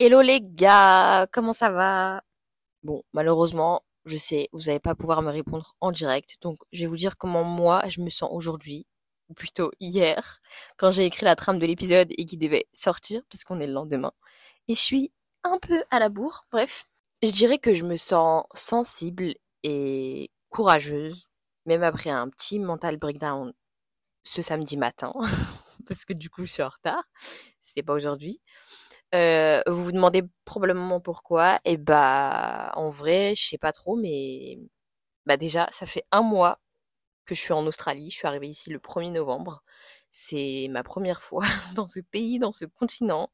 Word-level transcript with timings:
Hello 0.00 0.22
les 0.22 0.40
gars, 0.40 1.26
comment 1.32 1.52
ça 1.52 1.70
va? 1.70 2.22
Bon, 2.84 3.02
malheureusement, 3.12 3.82
je 4.04 4.16
sais, 4.16 4.48
vous 4.52 4.64
n'allez 4.66 4.78
pas 4.78 4.94
pouvoir 4.94 5.22
me 5.22 5.32
répondre 5.32 5.74
en 5.80 5.90
direct, 5.90 6.38
donc 6.40 6.60
je 6.72 6.82
vais 6.82 6.86
vous 6.86 6.96
dire 6.96 7.16
comment 7.18 7.42
moi 7.42 7.82
je 7.88 8.00
me 8.00 8.08
sens 8.08 8.30
aujourd'hui, 8.32 8.86
ou 9.28 9.34
plutôt 9.34 9.72
hier, 9.80 10.40
quand 10.76 10.92
j'ai 10.92 11.04
écrit 11.04 11.24
la 11.24 11.34
trame 11.34 11.58
de 11.58 11.66
l'épisode 11.66 12.12
et 12.16 12.26
qui 12.26 12.36
devait 12.36 12.64
sortir, 12.72 13.22
puisqu'on 13.28 13.58
est 13.58 13.66
le 13.66 13.72
lendemain. 13.72 14.12
Et 14.68 14.74
je 14.74 14.80
suis 14.80 15.12
un 15.42 15.58
peu 15.58 15.82
à 15.90 15.98
la 15.98 16.10
bourre, 16.10 16.46
bref. 16.52 16.86
Je 17.24 17.30
dirais 17.32 17.58
que 17.58 17.74
je 17.74 17.84
me 17.84 17.96
sens 17.96 18.44
sensible 18.54 19.34
et 19.64 20.30
courageuse, 20.48 21.28
même 21.66 21.82
après 21.82 22.10
un 22.10 22.28
petit 22.28 22.60
mental 22.60 22.98
breakdown 22.98 23.52
ce 24.22 24.42
samedi 24.42 24.76
matin, 24.76 25.12
parce 25.88 26.04
que 26.04 26.12
du 26.12 26.30
coup 26.30 26.44
je 26.44 26.52
suis 26.52 26.62
en 26.62 26.68
retard, 26.68 27.02
c'était 27.62 27.82
pas 27.82 27.94
aujourd'hui. 27.94 28.40
Euh, 29.14 29.62
vous 29.66 29.84
vous 29.84 29.92
demandez 29.92 30.22
probablement 30.44 31.00
pourquoi. 31.00 31.58
Et 31.64 31.76
bah, 31.76 32.72
en 32.74 32.88
vrai, 32.90 33.34
je 33.34 33.42
sais 33.42 33.58
pas 33.58 33.72
trop, 33.72 33.96
mais 33.96 34.58
bah 35.26 35.36
déjà, 35.36 35.68
ça 35.72 35.86
fait 35.86 36.04
un 36.12 36.22
mois 36.22 36.60
que 37.26 37.34
je 37.34 37.40
suis 37.40 37.52
en 37.52 37.66
Australie. 37.66 38.10
Je 38.10 38.16
suis 38.18 38.26
arrivée 38.28 38.48
ici 38.48 38.70
le 38.70 38.78
1er 38.80 39.12
novembre. 39.12 39.62
C'est 40.10 40.68
ma 40.70 40.82
première 40.84 41.22
fois 41.22 41.44
dans 41.74 41.88
ce 41.88 42.00
pays, 42.00 42.38
dans 42.38 42.52
ce 42.52 42.64
continent, 42.66 43.30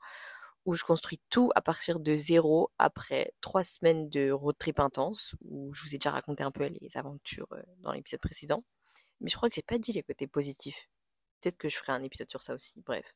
où 0.66 0.74
je 0.74 0.84
construis 0.84 1.20
tout 1.30 1.50
à 1.56 1.62
partir 1.62 2.00
de 2.00 2.16
zéro 2.16 2.70
après 2.78 3.32
trois 3.40 3.64
semaines 3.64 4.08
de 4.10 4.30
road 4.30 4.56
trip 4.58 4.80
intense, 4.80 5.36
où 5.42 5.72
je 5.74 5.82
vous 5.84 5.94
ai 5.94 5.98
déjà 5.98 6.10
raconté 6.10 6.42
un 6.44 6.50
peu 6.52 6.66
les 6.66 6.96
aventures 6.96 7.48
euh, 7.52 7.62
dans 7.80 7.92
l'épisode 7.92 8.20
précédent. 8.20 8.64
Mais 9.20 9.30
je 9.30 9.36
crois 9.36 9.48
que 9.48 9.56
j'ai 9.56 9.62
pas 9.62 9.78
dit 9.78 9.92
les 9.92 10.02
côtés 10.02 10.26
positifs. 10.26 10.88
Peut-être 11.40 11.58
que 11.58 11.68
je 11.68 11.76
ferai 11.78 11.92
un 11.92 12.02
épisode 12.02 12.30
sur 12.30 12.42
ça 12.42 12.54
aussi. 12.54 12.82
Bref. 12.86 13.14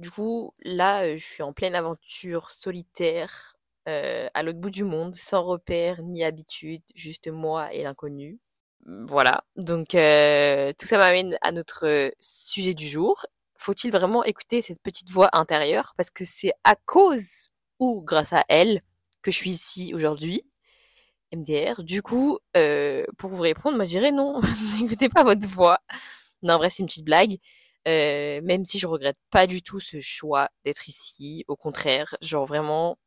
Du 0.00 0.10
coup, 0.10 0.54
là, 0.62 1.02
euh, 1.04 1.18
je 1.18 1.24
suis 1.24 1.42
en 1.42 1.52
pleine 1.52 1.74
aventure 1.74 2.50
solitaire, 2.50 3.58
euh, 3.86 4.30
à 4.32 4.42
l'autre 4.42 4.58
bout 4.58 4.70
du 4.70 4.82
monde, 4.82 5.14
sans 5.14 5.42
repère 5.44 6.02
ni 6.02 6.24
habitude, 6.24 6.80
juste 6.94 7.28
moi 7.28 7.70
et 7.74 7.82
l'inconnu. 7.82 8.38
Voilà. 8.86 9.44
Donc, 9.56 9.94
euh, 9.94 10.72
tout 10.78 10.86
ça 10.86 10.96
m'amène 10.96 11.36
à 11.42 11.52
notre 11.52 12.10
sujet 12.18 12.72
du 12.72 12.88
jour. 12.88 13.26
Faut-il 13.58 13.92
vraiment 13.92 14.24
écouter 14.24 14.62
cette 14.62 14.80
petite 14.82 15.10
voix 15.10 15.28
intérieure? 15.34 15.92
Parce 15.98 16.08
que 16.08 16.24
c'est 16.24 16.52
à 16.64 16.76
cause 16.86 17.48
ou 17.78 18.02
grâce 18.02 18.32
à 18.32 18.42
elle 18.48 18.80
que 19.20 19.30
je 19.30 19.36
suis 19.36 19.50
ici 19.50 19.92
aujourd'hui. 19.92 20.40
MDR. 21.34 21.84
Du 21.84 22.00
coup, 22.00 22.38
pour 23.18 23.30
vous 23.30 23.42
répondre, 23.42 23.76
moi 23.76 23.84
je 23.84 23.90
dirais 23.90 24.12
non, 24.12 24.40
n'écoutez 24.80 25.10
pas 25.10 25.24
votre 25.24 25.46
voix. 25.46 25.78
Non, 26.42 26.54
en 26.54 26.58
vrai, 26.58 26.70
c'est 26.70 26.82
une 26.82 26.86
petite 26.86 27.04
blague. 27.04 27.36
Euh, 27.88 28.40
même 28.42 28.64
si 28.64 28.78
je 28.78 28.86
regrette 28.86 29.16
pas 29.30 29.46
du 29.46 29.62
tout 29.62 29.80
ce 29.80 30.00
choix 30.00 30.48
d'être 30.64 30.88
ici, 30.88 31.44
au 31.48 31.56
contraire, 31.56 32.16
genre 32.20 32.46
vraiment, 32.46 32.98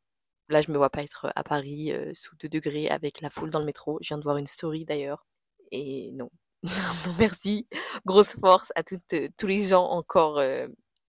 là 0.50 0.62
je 0.62 0.72
me 0.72 0.78
vois 0.78 0.90
pas 0.90 1.04
être 1.04 1.32
à 1.36 1.44
Paris 1.44 1.92
euh, 1.94 2.12
sous 2.16 2.36
2 2.38 2.50
degrés 2.50 2.90
avec 2.90 3.22
la 3.22 3.30
foule 3.30 3.52
dans 3.52 3.60
le 3.60 3.66
métro. 3.66 4.00
Je 4.02 4.10
viens 4.10 4.18
de 4.18 4.24
voir 4.24 4.38
une 4.38 4.48
story 4.48 4.86
d'ailleurs. 4.86 5.26
Et 5.72 6.12
non. 6.14 6.30
non, 6.64 7.14
merci. 7.20 7.68
Grosse 8.06 8.36
force 8.40 8.72
à 8.76 8.84
toutes, 8.84 9.14
euh, 9.14 9.30
tous 9.38 9.48
les 9.48 9.62
gens 9.68 9.86
encore 9.86 10.42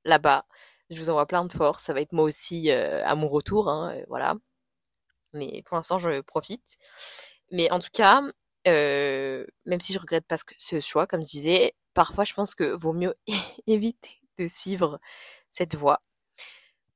là-bas. 0.05 0.45
Je 0.89 0.97
vous 0.99 1.09
envoie 1.09 1.27
plein 1.27 1.45
de 1.45 1.53
force. 1.53 1.83
Ça 1.83 1.93
va 1.93 2.01
être 2.01 2.13
moi 2.13 2.25
aussi 2.25 2.71
à 2.71 3.15
mon 3.15 3.27
retour, 3.27 3.69
hein, 3.69 3.95
voilà. 4.09 4.35
Mais 5.33 5.63
pour 5.65 5.77
l'instant, 5.77 5.99
je 5.99 6.21
profite. 6.21 6.77
Mais 7.51 7.71
en 7.71 7.79
tout 7.79 7.89
cas, 7.93 8.21
même 8.71 9.81
si 9.81 9.93
je 9.93 9.99
regrette 9.99 10.25
pas 10.25 10.37
ce 10.57 10.79
choix, 10.79 11.07
comme 11.07 11.23
je 11.23 11.29
disais, 11.29 11.73
parfois 11.93 12.23
je 12.23 12.33
pense 12.33 12.55
que 12.55 12.63
vaut 12.75 12.93
mieux 12.93 13.13
éviter 13.67 14.21
de 14.37 14.47
suivre 14.47 14.99
cette 15.49 15.75
voie. 15.75 16.01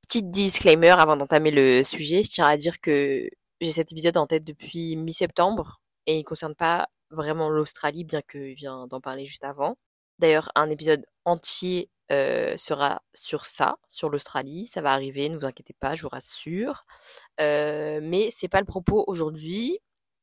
Petite 0.02 0.30
disclaimer 0.30 0.90
avant 0.90 1.16
d'entamer 1.16 1.50
le 1.50 1.84
sujet, 1.84 2.22
je 2.22 2.30
tiens 2.30 2.46
à 2.46 2.56
dire 2.56 2.80
que 2.80 3.28
j'ai 3.60 3.72
cet 3.72 3.92
épisode 3.92 4.16
en 4.16 4.26
tête 4.26 4.44
depuis 4.44 4.96
mi-septembre 4.96 5.80
et 6.06 6.18
il 6.18 6.24
concerne 6.24 6.54
pas 6.54 6.88
vraiment 7.10 7.50
l'Australie, 7.50 8.04
bien 8.04 8.22
que 8.22 8.48
je 8.50 8.54
viens 8.54 8.86
d'en 8.86 9.00
parler 9.00 9.26
juste 9.26 9.44
avant. 9.44 9.76
D'ailleurs, 10.18 10.50
un 10.54 10.70
épisode 10.70 11.04
entier 11.24 11.90
euh, 12.10 12.56
sera 12.56 13.02
sur 13.14 13.44
ça, 13.44 13.76
sur 13.88 14.10
l'Australie. 14.10 14.66
Ça 14.66 14.80
va 14.80 14.92
arriver, 14.92 15.28
ne 15.28 15.36
vous 15.36 15.44
inquiétez 15.44 15.74
pas, 15.78 15.94
je 15.94 16.02
vous 16.02 16.08
rassure. 16.08 16.84
Euh, 17.40 18.00
mais 18.02 18.30
c'est 18.30 18.48
pas 18.48 18.60
le 18.60 18.66
propos 18.66 19.04
aujourd'hui. 19.06 19.78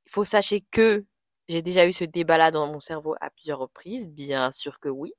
Il 0.05 0.11
faut 0.11 0.23
sachez 0.23 0.61
que 0.72 1.05
j'ai 1.50 1.61
déjà 1.61 1.88
eu 1.88 1.94
ce 1.94 2.03
débat-là 2.03 2.51
dans 2.51 2.67
mon 2.67 2.79
cerveau 2.79 3.16
à 3.22 3.29
plusieurs 3.29 3.59
reprises, 3.59 4.07
bien 4.07 4.51
sûr 4.51 4.79
que 4.79 4.89
oui. 4.89 5.13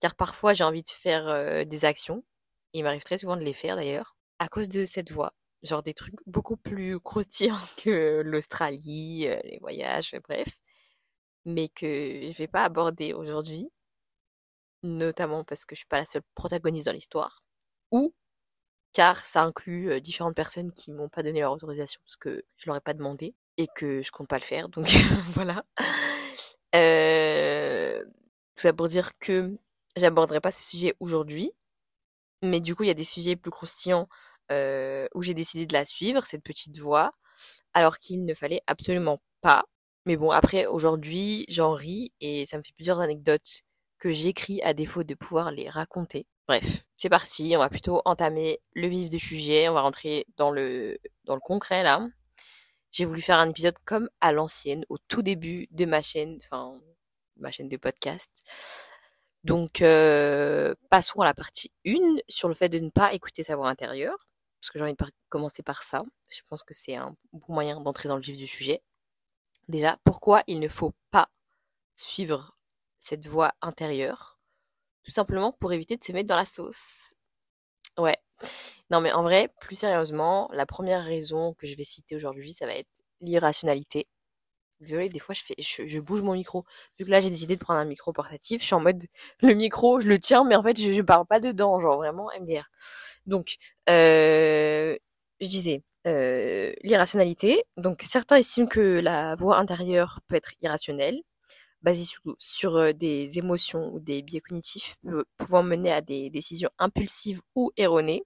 Car 0.00 0.14
parfois 0.16 0.54
j'ai 0.54 0.64
envie 0.64 0.82
de 0.82 0.88
faire 0.88 1.28
euh, 1.28 1.64
des 1.64 1.84
actions, 1.84 2.24
il 2.72 2.84
m'arrive 2.84 3.04
très 3.04 3.18
souvent 3.18 3.36
de 3.36 3.42
les 3.42 3.52
faire 3.54 3.76
d'ailleurs, 3.76 4.16
à 4.38 4.48
cause 4.48 4.68
de 4.68 4.84
cette 4.84 5.12
voix. 5.12 5.34
Genre 5.62 5.82
des 5.82 5.94
trucs 5.94 6.16
beaucoup 6.26 6.56
plus 6.56 7.00
croustillants 7.00 7.56
que 7.84 8.22
l'Australie, 8.24 9.26
euh, 9.28 9.40
les 9.44 9.58
voyages, 9.60 10.16
bref. 10.28 10.48
Mais 11.44 11.68
que 11.68 11.86
je 11.86 12.36
vais 12.38 12.48
pas 12.48 12.64
aborder 12.64 13.12
aujourd'hui. 13.14 13.70
Notamment 14.84 15.44
parce 15.44 15.64
que 15.64 15.74
je 15.74 15.80
suis 15.80 15.86
pas 15.88 15.98
la 15.98 16.04
seule 16.04 16.22
protagoniste 16.34 16.86
dans 16.86 16.92
l'histoire. 16.92 17.42
Ou 17.92 18.14
car 18.92 19.24
ça 19.26 19.42
inclut 19.44 19.90
euh, 19.90 20.00
différentes 20.00 20.36
personnes 20.36 20.72
qui 20.72 20.92
m'ont 20.92 21.08
pas 21.08 21.22
donné 21.22 21.40
leur 21.40 21.52
autorisation 21.52 22.00
parce 22.04 22.16
que 22.16 22.44
je 22.56 22.66
leur 22.68 22.76
ai 22.76 22.80
pas 22.80 22.94
demandé 22.94 23.34
et 23.56 23.66
que 23.74 24.02
je 24.02 24.10
compte 24.10 24.28
pas 24.28 24.38
le 24.38 24.44
faire, 24.44 24.68
donc 24.68 24.86
voilà. 25.34 25.64
Euh, 26.74 28.02
tout 28.04 28.62
ça 28.62 28.72
pour 28.72 28.88
dire 28.88 29.18
que 29.18 29.56
j'aborderai 29.96 30.40
pas 30.40 30.52
ce 30.52 30.62
sujet 30.62 30.94
aujourd'hui, 31.00 31.52
mais 32.42 32.60
du 32.60 32.74
coup 32.74 32.84
il 32.84 32.88
y 32.88 32.90
a 32.90 32.94
des 32.94 33.04
sujets 33.04 33.36
plus 33.36 33.50
croustillants 33.50 34.08
euh, 34.50 35.06
où 35.14 35.22
j'ai 35.22 35.34
décidé 35.34 35.66
de 35.66 35.72
la 35.72 35.86
suivre, 35.86 36.24
cette 36.24 36.42
petite 36.42 36.78
voix, 36.78 37.12
alors 37.74 37.98
qu'il 37.98 38.24
ne 38.24 38.34
fallait 38.34 38.62
absolument 38.66 39.22
pas. 39.40 39.64
Mais 40.06 40.16
bon, 40.16 40.30
après 40.30 40.66
aujourd'hui 40.66 41.44
j'en 41.48 41.72
ris 41.72 42.12
et 42.20 42.46
ça 42.46 42.58
me 42.58 42.62
fait 42.62 42.74
plusieurs 42.74 43.00
anecdotes 43.00 43.62
que 43.98 44.12
j'écris 44.12 44.60
à 44.62 44.74
défaut 44.74 45.04
de 45.04 45.14
pouvoir 45.14 45.52
les 45.52 45.68
raconter. 45.70 46.26
Bref, 46.48 46.84
c'est 46.96 47.08
parti, 47.08 47.52
on 47.54 47.60
va 47.60 47.68
plutôt 47.68 48.02
entamer 48.04 48.60
le 48.74 48.88
vif 48.88 49.10
du 49.10 49.20
sujet, 49.20 49.68
on 49.68 49.74
va 49.74 49.82
rentrer 49.82 50.26
dans 50.36 50.50
le 50.50 50.98
dans 51.24 51.34
le 51.34 51.40
concret 51.40 51.82
là 51.82 52.08
j'ai 52.92 53.06
voulu 53.06 53.22
faire 53.22 53.38
un 53.38 53.48
épisode 53.48 53.76
comme 53.84 54.08
à 54.20 54.32
l'ancienne, 54.32 54.84
au 54.88 54.98
tout 55.08 55.22
début 55.22 55.66
de 55.70 55.86
ma 55.86 56.02
chaîne, 56.02 56.38
enfin 56.44 56.80
ma 57.36 57.50
chaîne 57.50 57.68
de 57.68 57.76
podcast. 57.76 58.30
Donc 59.44 59.82
euh, 59.82 60.74
passons 60.90 61.20
à 61.20 61.24
la 61.24 61.34
partie 61.34 61.72
1 61.86 62.16
sur 62.28 62.48
le 62.48 62.54
fait 62.54 62.68
de 62.68 62.78
ne 62.78 62.90
pas 62.90 63.12
écouter 63.12 63.42
sa 63.42 63.56
voix 63.56 63.68
intérieure, 63.68 64.28
parce 64.60 64.70
que 64.70 64.78
j'ai 64.78 64.84
envie 64.84 64.94
de 64.94 65.04
commencer 65.30 65.62
par 65.62 65.82
ça. 65.82 66.04
Je 66.30 66.42
pense 66.48 66.62
que 66.62 66.74
c'est 66.74 66.94
un 66.94 67.16
bon 67.32 67.54
moyen 67.54 67.80
d'entrer 67.80 68.08
dans 68.08 68.16
le 68.16 68.22
vif 68.22 68.36
du 68.36 68.46
sujet. 68.46 68.82
Déjà, 69.68 69.98
pourquoi 70.04 70.42
il 70.46 70.60
ne 70.60 70.68
faut 70.68 70.92
pas 71.10 71.28
suivre 71.96 72.56
cette 73.00 73.26
voix 73.26 73.52
intérieure? 73.62 74.38
Tout 75.02 75.10
simplement 75.10 75.52
pour 75.52 75.72
éviter 75.72 75.96
de 75.96 76.04
se 76.04 76.12
mettre 76.12 76.28
dans 76.28 76.36
la 76.36 76.44
sauce. 76.44 77.14
Ouais, 77.98 78.16
non, 78.90 79.00
mais 79.00 79.12
en 79.12 79.22
vrai, 79.22 79.48
plus 79.60 79.76
sérieusement, 79.76 80.48
la 80.52 80.66
première 80.66 81.04
raison 81.04 81.54
que 81.54 81.66
je 81.66 81.76
vais 81.76 81.84
citer 81.84 82.16
aujourd'hui, 82.16 82.52
ça 82.52 82.66
va 82.66 82.74
être 82.74 82.90
l'irrationalité. 83.20 84.06
Désolée, 84.80 85.08
des 85.08 85.20
fois 85.20 85.34
je 85.34 85.42
fais, 85.42 85.54
je, 85.58 86.00
bouge 86.00 86.22
mon 86.22 86.34
micro. 86.34 86.64
Vu 86.98 87.04
que 87.04 87.10
là 87.10 87.20
j'ai 87.20 87.30
décidé 87.30 87.54
de 87.56 87.60
prendre 87.60 87.78
un 87.80 87.84
micro 87.84 88.12
portatif, 88.12 88.62
je 88.62 88.66
suis 88.66 88.74
en 88.74 88.80
mode 88.80 89.02
le 89.40 89.54
micro, 89.54 90.00
je 90.00 90.08
le 90.08 90.18
tiens, 90.18 90.44
mais 90.44 90.56
en 90.56 90.62
fait 90.62 90.78
je, 90.80 90.92
je 90.92 91.02
parle 91.02 91.26
pas 91.26 91.40
dedans, 91.40 91.78
genre 91.80 91.96
vraiment 91.98 92.28
MDR. 92.40 92.68
Donc, 93.26 93.56
euh, 93.88 94.96
je 95.40 95.48
disais 95.48 95.82
euh, 96.06 96.72
l'irrationalité. 96.82 97.64
Donc 97.76 98.02
certains 98.02 98.36
estiment 98.36 98.66
que 98.66 99.00
la 99.00 99.36
voix 99.36 99.58
intérieure 99.58 100.20
peut 100.28 100.36
être 100.36 100.52
irrationnelle, 100.62 101.20
basée 101.82 102.04
sur, 102.38 102.76
euh, 102.76 102.92
des 102.92 103.38
émotions 103.38 103.92
ou 103.94 104.00
des 104.00 104.22
biais 104.22 104.40
cognitifs 104.40 104.96
pouvant 105.38 105.62
mener 105.62 105.92
à 105.92 106.00
des 106.00 106.30
décisions 106.30 106.70
impulsives 106.78 107.40
ou 107.54 107.70
erronées. 107.76 108.24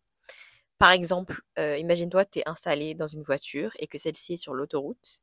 Par 0.79 0.91
exemple, 0.91 1.41
euh, 1.59 1.79
imagine-toi, 1.79 2.25
tu 2.27 2.41
es 2.41 2.49
installé 2.49 2.95
dans 2.95 3.07
une 3.07 3.23
voiture 3.23 3.73
et 3.78 3.87
que 3.87 3.97
celle-ci 3.99 4.34
est 4.34 4.37
sur 4.37 4.55
l'autoroute 4.55 5.21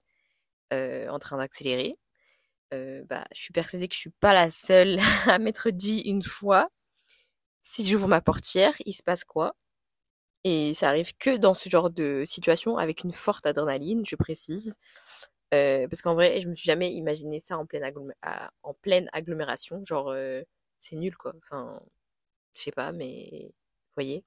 euh, 0.73 1.07
en 1.09 1.19
train 1.19 1.37
d'accélérer. 1.37 1.95
Euh, 2.73 3.03
bah, 3.05 3.25
je 3.33 3.41
suis 3.41 3.53
persuadée 3.53 3.87
que 3.87 3.95
je 3.95 3.99
suis 3.99 4.09
pas 4.11 4.33
la 4.33 4.49
seule 4.51 4.99
à 5.27 5.39
m'être 5.39 5.69
dit 5.71 5.99
une 6.01 6.23
fois, 6.23 6.69
si 7.61 7.87
j'ouvre 7.87 8.07
ma 8.07 8.21
portière, 8.21 8.75
il 8.85 8.93
se 8.93 9.03
passe 9.03 9.23
quoi? 9.25 9.55
Et 10.45 10.73
ça 10.75 10.89
arrive 10.89 11.15
que 11.17 11.37
dans 11.37 11.53
ce 11.53 11.69
genre 11.69 11.89
de 11.91 12.23
situation 12.25 12.77
avec 12.77 13.03
une 13.03 13.13
forte 13.13 13.45
adrénaline, 13.45 14.05
je 14.05 14.15
précise. 14.17 14.75
parce 15.51 16.01
qu'en 16.01 16.15
vrai, 16.15 16.41
je 16.41 16.49
me 16.49 16.55
suis 16.55 16.65
jamais 16.67 16.93
imaginé 16.93 17.39
ça 17.39 17.57
en 17.57 17.65
pleine, 17.65 17.93
en 18.63 18.73
pleine 18.75 19.09
agglomération. 19.13 19.83
Genre, 19.85 20.15
c'est 20.77 20.95
nul 20.97 21.15
quoi. 21.17 21.33
Enfin, 21.37 21.81
je 22.57 22.63
sais 22.63 22.71
pas, 22.71 22.91
mais 22.93 23.29
vous 23.49 23.53
voyez. 23.95 24.25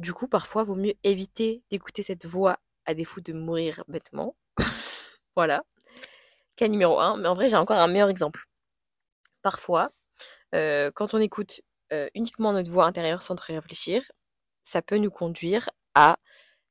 Du 0.00 0.14
coup, 0.14 0.28
parfois, 0.28 0.64
vaut 0.64 0.76
mieux 0.76 0.94
éviter 1.04 1.62
d'écouter 1.70 2.02
cette 2.02 2.24
voix 2.24 2.58
à 2.86 2.94
défaut 2.94 3.20
de 3.20 3.34
mourir 3.34 3.84
bêtement. 3.86 4.34
voilà. 5.36 5.62
Cas 6.56 6.68
numéro 6.68 6.98
1. 6.98 7.18
Mais 7.18 7.28
en 7.28 7.34
vrai, 7.34 7.50
j'ai 7.50 7.56
encore 7.56 7.76
un 7.76 7.86
meilleur 7.86 8.08
exemple. 8.08 8.46
Parfois, 9.42 9.92
euh, 10.54 10.90
quand 10.94 11.12
on 11.12 11.18
écoute 11.18 11.60
euh, 11.92 12.08
uniquement 12.14 12.54
notre 12.54 12.70
voix 12.70 12.86
intérieure 12.86 13.20
sans 13.22 13.36
trop 13.36 13.52
réfléchir, 13.52 14.02
ça 14.62 14.80
peut 14.80 14.96
nous 14.96 15.10
conduire 15.10 15.68
à 15.94 16.18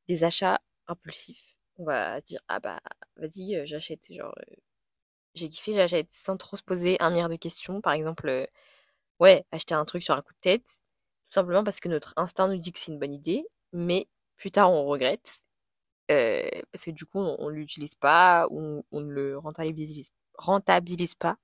des 0.07 0.23
achats 0.23 0.59
impulsifs. 0.87 1.55
On 1.77 1.85
va 1.85 2.21
dire, 2.21 2.41
ah 2.47 2.59
bah, 2.59 2.79
vas-y, 3.17 3.57
euh, 3.57 3.65
j'achète. 3.67 4.07
J'ai 5.35 5.49
kiffé, 5.49 5.73
j'achète 5.73 6.11
sans 6.11 6.35
trop 6.35 6.57
se 6.57 6.63
poser 6.63 6.97
un 6.99 7.11
milliard 7.11 7.29
de 7.29 7.35
questions. 7.35 7.79
Par 7.79 7.93
exemple, 7.93 8.47
ouais, 9.19 9.45
acheter 9.51 9.75
un 9.75 9.85
truc 9.85 10.01
sur 10.03 10.15
un 10.15 10.21
coup 10.23 10.33
de 10.33 10.39
tête, 10.41 10.81
tout 11.29 11.35
simplement 11.35 11.63
parce 11.63 11.79
que 11.79 11.89
notre 11.89 12.13
instinct 12.17 12.47
nous 12.47 12.57
dit 12.57 12.71
que 12.71 12.79
c'est 12.79 12.91
une 12.91 12.99
bonne 12.99 13.13
idée, 13.13 13.45
mais 13.73 14.07
plus 14.37 14.51
tard 14.51 14.71
on 14.71 14.85
regrette. 14.85 15.41
parce 16.07 16.85
que 16.85 16.91
du 16.91 17.05
coup, 17.05 17.19
on, 17.19 17.49
ne 17.49 17.55
l'utilise 17.55 17.95
pas 17.95 18.47
ou 18.51 18.83
on 18.91 19.01
ne 19.01 19.11
le 19.11 19.37
rentabilise, 19.37 20.11
pas 21.19 21.37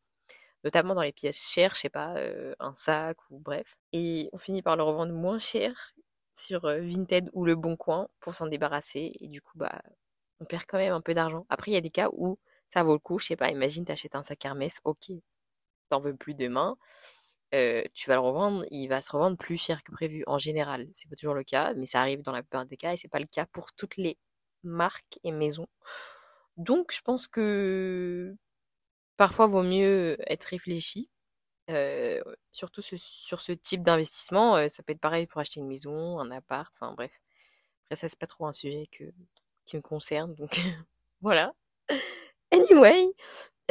notamment 0.63 0.95
dans 0.95 1.03
les 1.03 1.11
pièces 1.11 1.37
chères, 1.37 1.75
je 1.75 1.81
sais 1.81 1.89
pas, 1.89 2.15
un 2.59 2.73
sac 2.73 3.17
ou 3.29 3.39
bref. 3.39 3.77
Et 3.93 4.29
on 4.33 4.39
finit 4.39 4.63
par 4.63 4.75
le 4.75 4.83
revendre 4.83 5.13
moins 5.13 5.37
cher 5.37 5.93
sur 6.35 6.61
Vinted 6.61 7.29
ou 7.33 7.45
Le 7.45 7.55
Bon 7.55 7.77
Coin 7.77 8.07
pour 8.19 8.35
s'en 8.35 8.47
débarrasser. 8.47 9.13
Et 9.19 9.27
du 9.27 9.41
coup, 9.41 9.57
bah, 9.57 9.81
on 10.39 10.45
perd 10.45 10.65
quand 10.67 10.79
même 10.79 10.93
un 10.93 11.01
peu 11.01 11.13
d'argent. 11.13 11.45
Après, 11.49 11.71
il 11.71 11.75
y 11.75 11.77
a 11.77 11.81
des 11.81 11.91
cas 11.91 12.09
où 12.13 12.39
ça 12.67 12.83
vaut 12.83 12.93
le 12.93 12.99
coup. 12.99 13.19
Je 13.19 13.27
sais 13.27 13.35
pas, 13.35 13.51
imagine, 13.51 13.85
t'achètes 13.85 14.15
un 14.15 14.23
sac 14.23 14.43
Hermès, 14.43 14.81
ok, 14.83 15.11
t'en 15.89 15.99
veux 15.99 16.15
plus 16.15 16.33
demain. 16.33 16.77
Euh, 17.53 17.83
tu 17.93 18.09
vas 18.09 18.15
le 18.15 18.21
revendre, 18.21 18.65
il 18.71 18.87
va 18.87 19.01
se 19.01 19.11
revendre 19.11 19.37
plus 19.37 19.57
cher 19.57 19.83
que 19.83 19.91
prévu 19.91 20.23
en 20.27 20.37
général. 20.37 20.87
C'est 20.93 21.09
pas 21.09 21.15
toujours 21.15 21.35
le 21.35 21.43
cas, 21.43 21.73
mais 21.75 21.85
ça 21.85 22.01
arrive 22.01 22.21
dans 22.21 22.31
la 22.31 22.41
plupart 22.41 22.65
des 22.65 22.75
cas 22.75 22.93
et 22.93 22.97
c'est 22.97 23.07
pas 23.07 23.19
le 23.19 23.27
cas 23.27 23.45
pour 23.45 23.71
toutes 23.73 23.97
les 23.97 24.17
marques 24.63 25.19
et 25.23 25.31
maisons. 25.31 25.67
Donc, 26.57 26.91
je 26.93 27.01
pense 27.01 27.27
que 27.27 28.35
parfois 29.17 29.47
vaut 29.47 29.63
mieux 29.63 30.17
être 30.31 30.45
réfléchi. 30.45 31.09
Euh, 31.71 32.21
surtout 32.51 32.81
sur 32.83 33.41
ce 33.41 33.51
type 33.53 33.83
d'investissement, 33.83 34.57
euh, 34.57 34.67
ça 34.69 34.83
peut 34.83 34.93
être 34.93 34.99
pareil 35.01 35.27
pour 35.27 35.41
acheter 35.41 35.59
une 35.61 35.67
maison, 35.67 36.19
un 36.19 36.31
appart, 36.31 36.71
enfin 36.75 36.93
bref. 36.93 37.11
Après 37.85 37.95
ça 37.97 38.09
c'est 38.09 38.19
pas 38.19 38.27
trop 38.27 38.47
un 38.47 38.53
sujet 38.53 38.87
que, 38.91 39.05
qui 39.65 39.77
me 39.77 39.81
concerne, 39.81 40.35
donc 40.35 40.59
voilà. 41.21 41.53
Anyway, 42.51 43.07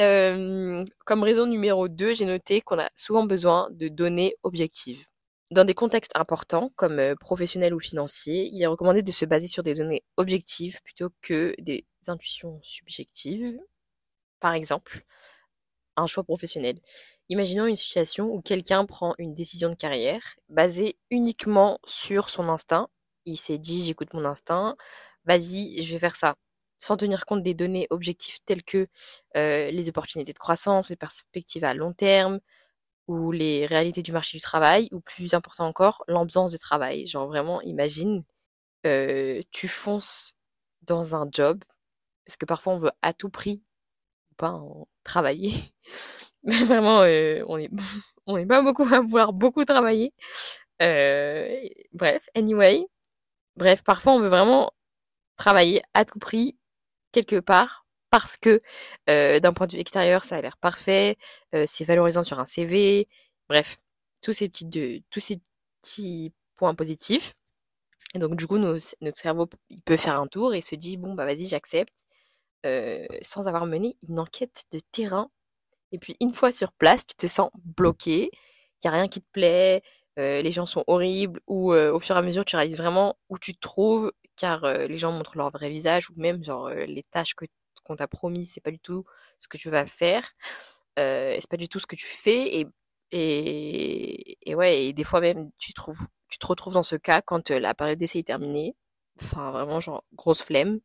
euh, 0.00 0.84
comme 1.04 1.22
raison 1.22 1.46
numéro 1.46 1.88
2, 1.88 2.14
j'ai 2.14 2.26
noté 2.26 2.60
qu'on 2.60 2.78
a 2.78 2.88
souvent 2.96 3.24
besoin 3.24 3.68
de 3.72 3.88
données 3.88 4.36
objectives. 4.42 5.04
Dans 5.50 5.64
des 5.64 5.74
contextes 5.74 6.12
importants, 6.16 6.72
comme 6.76 7.00
professionnels 7.20 7.74
ou 7.74 7.80
financiers, 7.80 8.48
il 8.52 8.62
est 8.62 8.66
recommandé 8.66 9.02
de 9.02 9.12
se 9.12 9.24
baser 9.24 9.46
sur 9.46 9.62
des 9.62 9.74
données 9.74 10.02
objectives 10.16 10.80
plutôt 10.82 11.10
que 11.22 11.54
des 11.60 11.86
intuitions 12.08 12.58
subjectives. 12.62 13.58
Par 14.40 14.54
exemple, 14.54 15.04
un 15.96 16.06
choix 16.06 16.24
professionnel. 16.24 16.78
Imaginons 17.28 17.66
une 17.66 17.76
situation 17.76 18.26
où 18.26 18.42
quelqu'un 18.42 18.84
prend 18.86 19.14
une 19.18 19.34
décision 19.34 19.70
de 19.70 19.74
carrière 19.74 20.22
basée 20.48 20.96
uniquement 21.10 21.78
sur 21.86 22.30
son 22.30 22.48
instinct. 22.48 22.88
Il 23.26 23.36
s'est 23.36 23.58
dit 23.58 23.84
j'écoute 23.84 24.12
mon 24.12 24.24
instinct, 24.24 24.76
vas-y, 25.24 25.82
je 25.82 25.92
vais 25.92 25.98
faire 25.98 26.16
ça. 26.16 26.36
Sans 26.84 26.98
tenir 26.98 27.24
compte 27.24 27.42
des 27.42 27.54
données 27.54 27.86
objectives 27.88 28.40
telles 28.44 28.62
que 28.62 28.86
euh, 29.38 29.70
les 29.70 29.88
opportunités 29.88 30.34
de 30.34 30.38
croissance, 30.38 30.90
les 30.90 30.96
perspectives 30.96 31.64
à 31.64 31.72
long 31.72 31.94
terme, 31.94 32.40
ou 33.08 33.32
les 33.32 33.64
réalités 33.64 34.02
du 34.02 34.12
marché 34.12 34.36
du 34.36 34.42
travail, 34.42 34.90
ou 34.92 35.00
plus 35.00 35.32
important 35.32 35.66
encore, 35.66 36.04
l'ambiance 36.08 36.52
de 36.52 36.58
travail. 36.58 37.06
Genre 37.06 37.26
vraiment, 37.26 37.62
imagine, 37.62 38.22
euh, 38.86 39.42
tu 39.50 39.66
fonces 39.66 40.36
dans 40.82 41.14
un 41.14 41.26
job, 41.32 41.64
parce 42.26 42.36
que 42.36 42.44
parfois 42.44 42.74
on 42.74 42.76
veut 42.76 42.92
à 43.00 43.14
tout 43.14 43.30
prix 43.30 43.64
pas 44.36 44.50
en 44.50 44.86
travailler. 45.04 45.54
Mais 46.44 46.64
vraiment, 46.64 47.00
euh, 47.02 47.42
on 47.48 47.58
est 47.58 47.70
on 48.26 48.36
n'est 48.36 48.46
pas 48.46 48.62
beaucoup 48.62 48.84
à 48.92 49.00
vouloir 49.00 49.32
beaucoup 49.32 49.64
travailler. 49.64 50.12
Bref, 50.80 52.28
anyway. 52.34 52.86
Bref, 53.56 53.84
parfois 53.84 54.14
on 54.14 54.20
veut 54.20 54.28
vraiment 54.28 54.72
travailler 55.36 55.82
à 55.94 56.04
tout 56.04 56.18
prix 56.18 56.58
quelque 57.14 57.40
part 57.40 57.86
parce 58.10 58.36
que 58.36 58.62
euh, 59.10 59.40
d'un 59.40 59.52
point 59.52 59.66
de 59.66 59.72
vue 59.72 59.80
extérieur, 59.80 60.24
ça 60.24 60.36
a 60.36 60.40
l'air 60.40 60.56
parfait, 60.58 61.16
c'est 61.66 61.84
valorisant 61.84 62.22
sur 62.22 62.40
un 62.40 62.44
CV. 62.44 63.06
Bref, 63.48 63.78
tous 64.22 64.32
ces 64.32 64.48
petits 64.48 64.66
de, 64.66 65.02
tous 65.10 65.20
ces 65.20 65.40
petits 65.82 66.32
points 66.56 66.74
positifs. 66.74 67.34
Et 68.14 68.18
donc 68.18 68.36
du 68.36 68.46
coup, 68.46 68.58
notre 68.58 68.80
cerveau, 69.14 69.48
il 69.70 69.82
peut 69.82 69.96
faire 69.96 70.20
un 70.20 70.26
tour 70.28 70.54
et 70.54 70.62
se 70.62 70.76
dit 70.76 70.96
bon 70.96 71.14
bah 71.14 71.24
vas-y, 71.24 71.46
j'accepte. 71.46 71.94
Euh, 72.64 73.06
sans 73.20 73.46
avoir 73.46 73.66
mené 73.66 73.98
une 74.08 74.18
enquête 74.18 74.64
de 74.72 74.80
terrain. 74.90 75.30
Et 75.92 75.98
puis 75.98 76.16
une 76.20 76.34
fois 76.34 76.50
sur 76.50 76.72
place, 76.72 77.06
tu 77.06 77.14
te 77.14 77.26
sens 77.26 77.50
bloqué, 77.62 78.30
il 78.32 78.86
y 78.86 78.88
a 78.88 78.90
rien 78.90 79.06
qui 79.06 79.20
te 79.20 79.26
plaît, 79.32 79.82
euh, 80.18 80.40
les 80.40 80.50
gens 80.52 80.64
sont 80.64 80.82
horribles, 80.86 81.40
ou 81.46 81.74
euh, 81.74 81.92
au 81.92 81.98
fur 81.98 82.16
et 82.16 82.18
à 82.18 82.22
mesure 82.22 82.44
tu 82.44 82.56
réalises 82.56 82.78
vraiment 82.78 83.18
où 83.28 83.38
tu 83.38 83.54
te 83.54 83.60
trouves, 83.60 84.12
car 84.36 84.66
les 84.66 84.98
gens 84.98 85.12
montrent 85.12 85.36
leur 85.36 85.50
vrai 85.50 85.70
visage, 85.70 86.10
ou 86.10 86.14
même 86.16 86.42
genre 86.44 86.68
les 86.70 87.02
tâches 87.04 87.34
que 87.34 87.44
qu'on 87.84 87.96
t'a 87.96 88.08
promis, 88.08 88.46
c'est 88.46 88.60
pas 88.62 88.70
du 88.70 88.78
tout 88.80 89.04
ce 89.38 89.48
que 89.48 89.58
tu 89.58 89.70
vas 89.70 89.86
faire, 89.86 90.32
c'est 90.96 91.48
pas 91.50 91.56
du 91.58 91.68
tout 91.68 91.80
ce 91.80 91.86
que 91.86 91.96
tu 91.96 92.06
fais, 92.06 92.60
et 92.60 92.66
et, 93.12 94.38
et 94.50 94.54
ouais, 94.56 94.86
et 94.86 94.92
des 94.92 95.04
fois 95.04 95.20
même 95.20 95.50
tu 95.58 95.72
trouves, 95.74 96.00
tu 96.28 96.38
te 96.38 96.46
retrouves 96.46 96.74
dans 96.74 96.82
ce 96.82 96.96
cas 96.96 97.22
quand 97.22 97.50
la 97.50 97.74
période 97.74 97.98
d'essai 97.98 98.20
est 98.20 98.26
terminée, 98.26 98.74
enfin 99.22 99.50
vraiment 99.52 99.80
genre 99.80 100.04
grosse 100.14 100.42
flemme. 100.42 100.80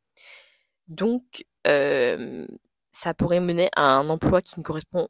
Donc 0.87 1.45
euh, 1.67 2.47
ça 2.91 3.13
pourrait 3.13 3.39
mener 3.39 3.69
à 3.75 3.83
un 3.83 4.09
emploi 4.09 4.41
qui 4.41 4.59
ne 4.59 4.63
correspond 4.63 5.07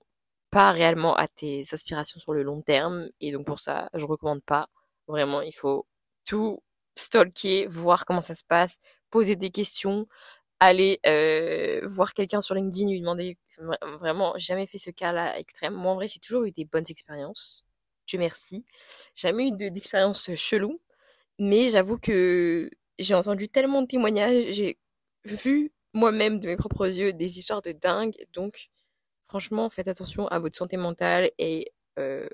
pas 0.52 0.72
réellement 0.72 1.16
à 1.16 1.28
tes 1.28 1.64
aspirations 1.74 2.20
sur 2.20 2.34
le 2.34 2.44
long 2.44 2.62
terme. 2.62 3.10
Et 3.22 3.32
donc 3.32 3.46
pour 3.46 3.60
ça, 3.60 3.90
je 3.94 4.06
recommande 4.06 4.44
pas. 4.44 4.70
Vraiment, 5.08 5.42
il 5.42 5.54
faut 5.54 5.88
tout 6.26 6.62
stalker, 6.96 7.68
voir 7.68 8.06
comment 8.06 8.22
ça 8.22 8.36
se 8.36 8.44
passe, 8.44 8.78
poser 9.10 9.36
des 9.36 9.52
questions, 9.52 10.08
aller 10.60 11.00
euh, 11.06 11.82
voir 11.88 12.14
quelqu'un 12.14 12.42
sur 12.42 12.56
LinkedIn, 12.56 12.90
lui 12.90 13.00
demander 13.00 13.38
vraiment, 14.00 14.34
jamais 14.38 14.68
fait 14.68 14.78
ce 14.78 14.92
cas-là 14.92 15.38
extrême. 15.40 15.74
Moi 15.74 15.92
en 15.94 15.96
vrai, 15.96 16.08
j'ai 16.08 16.20
toujours 16.20 16.44
eu 16.44 16.52
des 16.52 16.66
bonnes 16.66 16.86
expériences. 16.90 17.66
Dieu 18.08 18.20
merci. 18.20 18.66
Jamais 19.16 19.50
eu 19.50 19.52
d'expérience 19.52 20.34
chelou. 20.36 20.82
Mais 21.40 21.70
j'avoue 21.70 21.98
que 21.98 22.70
j'ai 23.00 23.16
entendu 23.16 23.50
tellement 23.50 23.82
de 23.82 23.88
témoignages, 23.88 24.52
j'ai 24.52 24.78
vu 25.26 25.72
moi-même 25.94 26.40
de 26.40 26.48
mes 26.48 26.58
propres 26.58 26.88
yeux 26.88 27.14
des 27.14 27.40
histoires 27.40 27.62
de 27.62 27.72
dingue. 27.72 28.16
Donc, 28.34 28.70
franchement, 29.28 29.70
faites 29.70 29.88
attention 29.88 30.28
à 30.28 30.40
votre 30.40 30.58
santé 30.58 30.78
mentale 30.78 31.32
et, 31.40 31.72
euh, 32.00 32.28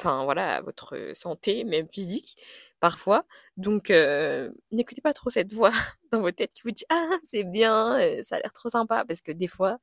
enfin 0.00 0.24
voilà, 0.24 0.60
votre 0.62 1.12
santé, 1.14 1.64
même 1.64 1.88
physique, 1.88 2.36
parfois. 2.80 3.24
Donc, 3.56 3.90
euh, 3.90 4.50
n'écoutez 4.72 5.00
pas 5.00 5.12
trop 5.12 5.30
cette 5.30 5.52
voix 5.52 5.70
dans 6.12 6.20
votre 6.20 6.36
tête 6.36 6.52
qui 6.54 6.62
vous 6.64 6.70
dit 6.72 6.84
ah 6.90 7.08
c'est 7.24 7.44
bien, 7.44 7.98
euh, 8.00 8.22
ça 8.22 8.36
a 8.36 8.40
l'air 8.40 8.52
trop 8.52 8.68
sympa, 8.70 9.04
parce 9.06 9.20
que 9.22 9.32
des 9.32 9.48
fois, 9.48 9.78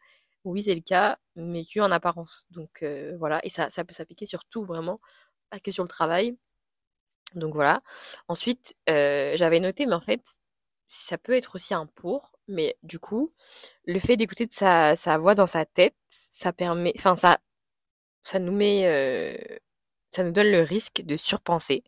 oui 0.45 0.63
c'est 0.63 0.75
le 0.75 0.81
cas, 0.81 1.17
mais 1.35 1.63
que 1.65 1.79
en 1.79 1.91
apparence. 1.91 2.45
Donc 2.51 2.83
voilà, 3.19 3.39
et 3.43 3.49
ça, 3.49 3.69
ça 3.69 3.83
peut 3.85 3.93
s'appliquer 3.93 4.25
sur 4.25 4.45
tout 4.45 4.65
vraiment, 4.65 4.99
pas 5.49 5.59
que 5.59 5.71
sur 5.71 5.83
le 5.83 5.89
travail. 5.89 6.37
Donc 7.35 7.53
voilà. 7.53 7.81
Ensuite, 8.27 8.75
j'avais 8.87 9.59
noté, 9.59 9.85
mais 9.85 9.95
en 9.95 10.01
fait, 10.01 10.21
ça 10.89 11.17
peut 11.17 11.33
être 11.33 11.55
aussi 11.55 11.73
un 11.73 11.85
pour, 11.85 12.33
mais 12.47 12.77
du 12.83 12.99
coup, 12.99 13.33
le 13.85 13.99
fait 13.99 14.17
d'écouter 14.17 14.47
sa, 14.51 14.95
sa 14.95 15.17
voix 15.19 15.35
dans 15.35 15.47
sa 15.47 15.65
tête, 15.65 15.95
ça 16.09 16.51
permet, 16.53 16.93
enfin 16.97 17.15
ça, 17.15 17.37
ça 18.23 18.39
nous 18.39 18.51
met, 18.53 18.87
euh, 18.87 19.57
ça 20.11 20.23
nous 20.23 20.31
donne 20.31 20.51
le 20.51 20.61
risque 20.61 21.01
de 21.01 21.17
surpenser, 21.17 21.83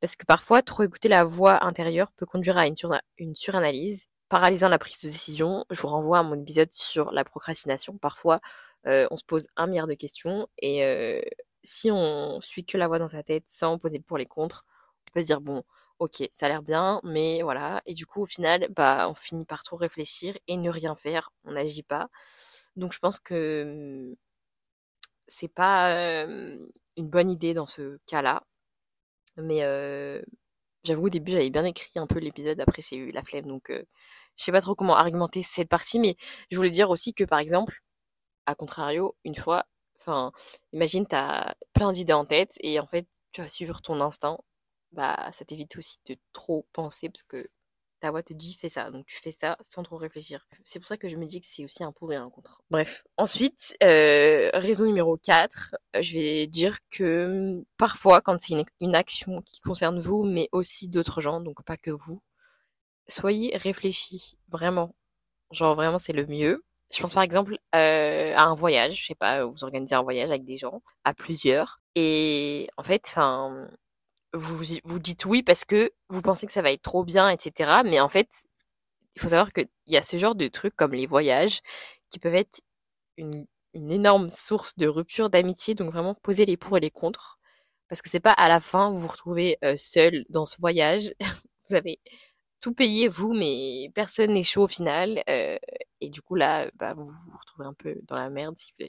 parce 0.00 0.16
que 0.16 0.26
parfois 0.26 0.62
trop 0.62 0.82
écouter 0.84 1.08
la 1.08 1.24
voix 1.24 1.64
intérieure 1.64 2.12
peut 2.12 2.26
conduire 2.26 2.58
à 2.58 2.66
une, 2.66 3.34
suranalyse, 3.34 4.06
paralysant 4.28 4.68
la 4.68 4.78
prise 4.78 5.00
de 5.02 5.08
décision. 5.08 5.64
Je 5.70 5.80
vous 5.80 5.88
renvoie 5.88 6.18
à 6.18 6.22
mon 6.22 6.40
épisode 6.40 6.72
sur 6.72 7.12
la 7.12 7.24
procrastination. 7.24 7.98
Parfois, 7.98 8.40
euh, 8.86 9.06
on 9.10 9.16
se 9.16 9.24
pose 9.24 9.46
un 9.56 9.66
milliard 9.66 9.86
de 9.86 9.94
questions 9.94 10.48
et 10.58 10.84
euh, 10.84 11.22
si 11.62 11.90
on 11.90 12.40
suit 12.40 12.64
que 12.66 12.76
la 12.78 12.88
voix 12.88 12.98
dans 12.98 13.08
sa 13.08 13.22
tête 13.22 13.44
sans 13.48 13.78
poser 13.78 14.00
pour 14.00 14.18
les 14.18 14.26
contre, 14.26 14.64
on 15.10 15.14
peut 15.14 15.20
se 15.20 15.26
dire 15.26 15.40
bon 15.40 15.64
ok, 15.98 16.28
ça 16.32 16.46
a 16.46 16.48
l'air 16.48 16.62
bien, 16.62 17.00
mais 17.04 17.42
voilà. 17.42 17.82
Et 17.86 17.94
du 17.94 18.06
coup, 18.06 18.22
au 18.22 18.26
final, 18.26 18.68
bah, 18.76 19.08
on 19.08 19.14
finit 19.14 19.44
par 19.44 19.62
trop 19.62 19.76
réfléchir 19.76 20.36
et 20.48 20.56
ne 20.56 20.70
rien 20.70 20.94
faire. 20.96 21.30
On 21.44 21.52
n'agit 21.52 21.82
pas. 21.82 22.08
Donc, 22.76 22.92
je 22.92 22.98
pense 22.98 23.20
que 23.20 23.64
mmh, 24.12 24.16
c'est 25.28 25.48
pas 25.48 26.26
une 26.96 27.08
bonne 27.08 27.30
idée 27.30 27.54
dans 27.54 27.66
ce 27.66 27.98
cas-là. 28.06 28.44
Mais 29.36 29.60
j'avoue, 30.84 31.06
au 31.06 31.10
début, 31.10 31.32
j'avais 31.32 31.50
bien 31.50 31.64
écrit 31.64 31.98
un 31.98 32.06
peu 32.06 32.18
l'épisode. 32.18 32.60
Après, 32.60 32.82
j'ai 32.82 32.96
eu 32.96 33.10
la 33.12 33.22
flemme, 33.22 33.46
donc 33.46 33.66
je 33.70 33.84
sais 34.44 34.52
pas 34.52 34.60
trop 34.60 34.74
comment 34.74 34.96
argumenter 34.96 35.42
cette 35.42 35.68
partie. 35.68 35.98
Mais 36.00 36.16
je 36.50 36.56
voulais 36.56 36.70
dire 36.70 36.90
aussi 36.90 37.14
que, 37.14 37.24
par 37.24 37.38
exemple, 37.38 37.82
à 38.46 38.54
contrario, 38.54 39.16
une 39.24 39.34
fois, 39.36 39.64
enfin, 40.00 40.32
imagine, 40.72 41.06
t'as 41.06 41.54
plein 41.74 41.92
d'idées 41.92 42.12
en 42.14 42.26
tête 42.26 42.54
et 42.60 42.80
en 42.80 42.86
fait, 42.86 43.06
tu 43.32 43.42
vas 43.42 43.48
suivre 43.48 43.82
ton 43.82 44.00
instinct 44.00 44.38
bah 44.92 45.30
ça 45.32 45.44
t'évite 45.44 45.76
aussi 45.76 45.98
de 46.06 46.16
trop 46.32 46.66
penser 46.72 47.08
parce 47.10 47.24
que 47.24 47.48
ta 48.04 48.10
voix 48.10 48.22
te 48.22 48.34
dit 48.34 48.54
fais 48.60 48.68
ça, 48.68 48.90
donc 48.90 49.06
tu 49.06 49.18
fais 49.18 49.32
ça 49.32 49.56
sans 49.66 49.82
trop 49.82 49.96
réfléchir. 49.96 50.46
C'est 50.62 50.78
pour 50.78 50.86
ça 50.86 50.98
que 50.98 51.08
je 51.08 51.16
me 51.16 51.24
dis 51.24 51.40
que 51.40 51.46
c'est 51.48 51.64
aussi 51.64 51.82
un 51.82 51.90
pour 51.90 52.12
et 52.12 52.16
un 52.16 52.28
contre. 52.28 52.60
Bref, 52.70 53.02
ensuite, 53.16 53.74
euh, 53.82 54.50
raison 54.52 54.84
numéro 54.84 55.16
4, 55.16 55.74
euh, 55.96 56.02
je 56.02 56.12
vais 56.12 56.46
dire 56.46 56.76
que 56.90 57.24
hum, 57.56 57.64
parfois 57.78 58.20
quand 58.20 58.38
c'est 58.38 58.62
une, 58.80 58.94
action 58.94 59.40
qui 59.40 59.62
concerne 59.62 59.98
vous, 60.00 60.22
mais 60.22 60.50
aussi 60.52 60.88
d'autres 60.88 61.22
gens, 61.22 61.40
donc 61.40 61.64
pas 61.64 61.78
que 61.78 61.90
vous, 61.90 62.20
soyez 63.08 63.56
réfléchis, 63.56 64.36
vraiment. 64.48 64.94
Genre 65.50 65.74
vraiment 65.74 65.98
c'est 65.98 66.12
le 66.12 66.26
mieux. 66.26 66.62
Je 66.92 67.00
pense 67.00 67.14
par 67.14 67.22
exemple 67.22 67.56
euh, 67.74 68.34
à 68.36 68.42
un 68.42 68.54
voyage, 68.54 69.00
je 69.00 69.06
sais 69.06 69.14
pas, 69.14 69.46
vous 69.46 69.64
organisez 69.64 69.94
un 69.94 70.02
voyage 70.02 70.28
avec 70.28 70.44
des 70.44 70.58
gens, 70.58 70.82
à 71.04 71.14
plusieurs, 71.14 71.80
et 71.94 72.68
en 72.76 72.82
fait, 72.82 73.02
enfin, 73.06 73.66
vous 74.34 74.62
vous 74.84 74.98
dites 74.98 75.24
oui 75.26 75.42
parce 75.42 75.64
que 75.64 75.92
vous 76.08 76.22
pensez 76.22 76.46
que 76.46 76.52
ça 76.52 76.62
va 76.62 76.72
être 76.72 76.82
trop 76.82 77.04
bien, 77.04 77.30
etc. 77.30 77.82
Mais 77.84 78.00
en 78.00 78.08
fait, 78.08 78.44
il 79.14 79.22
faut 79.22 79.28
savoir 79.28 79.52
qu'il 79.52 79.68
y 79.86 79.96
a 79.96 80.02
ce 80.02 80.16
genre 80.16 80.34
de 80.34 80.48
trucs 80.48 80.76
comme 80.76 80.92
les 80.92 81.06
voyages 81.06 81.60
qui 82.10 82.18
peuvent 82.18 82.34
être 82.34 82.60
une, 83.16 83.46
une 83.74 83.90
énorme 83.90 84.30
source 84.30 84.76
de 84.76 84.86
rupture 84.88 85.30
d'amitié. 85.30 85.74
Donc 85.74 85.92
vraiment 85.92 86.14
poser 86.14 86.46
les 86.46 86.56
pour 86.56 86.76
et 86.76 86.80
les 86.80 86.90
contre, 86.90 87.38
parce 87.88 88.02
que 88.02 88.08
c'est 88.10 88.20
pas 88.20 88.32
à 88.32 88.48
la 88.48 88.60
fin 88.60 88.90
vous 88.90 89.00
vous 89.00 89.08
retrouvez 89.08 89.58
euh, 89.64 89.76
seul 89.76 90.24
dans 90.30 90.44
ce 90.44 90.56
voyage. 90.58 91.14
vous 91.68 91.76
avez 91.76 92.00
tout 92.60 92.74
payé 92.74 93.08
vous, 93.08 93.32
mais 93.34 93.90
personne 93.94 94.32
n'est 94.34 94.44
chaud 94.44 94.64
au 94.64 94.68
final. 94.68 95.22
Euh, 95.28 95.58
et 96.00 96.10
du 96.10 96.22
coup 96.22 96.34
là, 96.34 96.70
bah, 96.74 96.94
vous 96.94 97.04
vous 97.04 97.36
retrouvez 97.38 97.66
un 97.66 97.74
peu 97.74 97.96
dans 98.04 98.16
la 98.16 98.30
merde 98.30 98.56
si 98.58 98.72
vous 98.78 98.86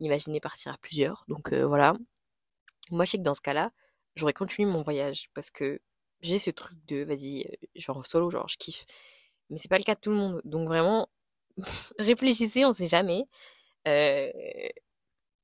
imaginez 0.00 0.40
partir 0.40 0.72
à 0.72 0.78
plusieurs. 0.78 1.24
Donc 1.28 1.52
euh, 1.52 1.66
voilà. 1.66 1.94
Moi 2.90 3.04
je 3.04 3.12
sais 3.12 3.18
que 3.18 3.22
dans 3.22 3.34
ce 3.34 3.40
cas-là, 3.40 3.72
j'aurais 4.16 4.32
continué 4.32 4.70
mon 4.70 4.82
voyage 4.82 5.30
parce 5.34 5.50
que 5.50 5.80
j'ai 6.22 6.38
ce 6.38 6.50
truc 6.50 6.78
de 6.86 7.04
vas-y, 7.04 7.46
genre 7.76 8.04
solo, 8.06 8.30
genre 8.30 8.48
je 8.48 8.56
kiffe. 8.58 8.86
Mais 9.50 9.58
c'est 9.58 9.68
pas 9.68 9.78
le 9.78 9.84
cas 9.84 9.94
de 9.94 10.00
tout 10.00 10.10
le 10.10 10.16
monde. 10.16 10.40
Donc 10.44 10.68
vraiment, 10.68 11.08
réfléchissez, 11.98 12.64
on 12.64 12.72
sait 12.72 12.88
jamais. 12.88 13.24
Euh, 13.88 14.30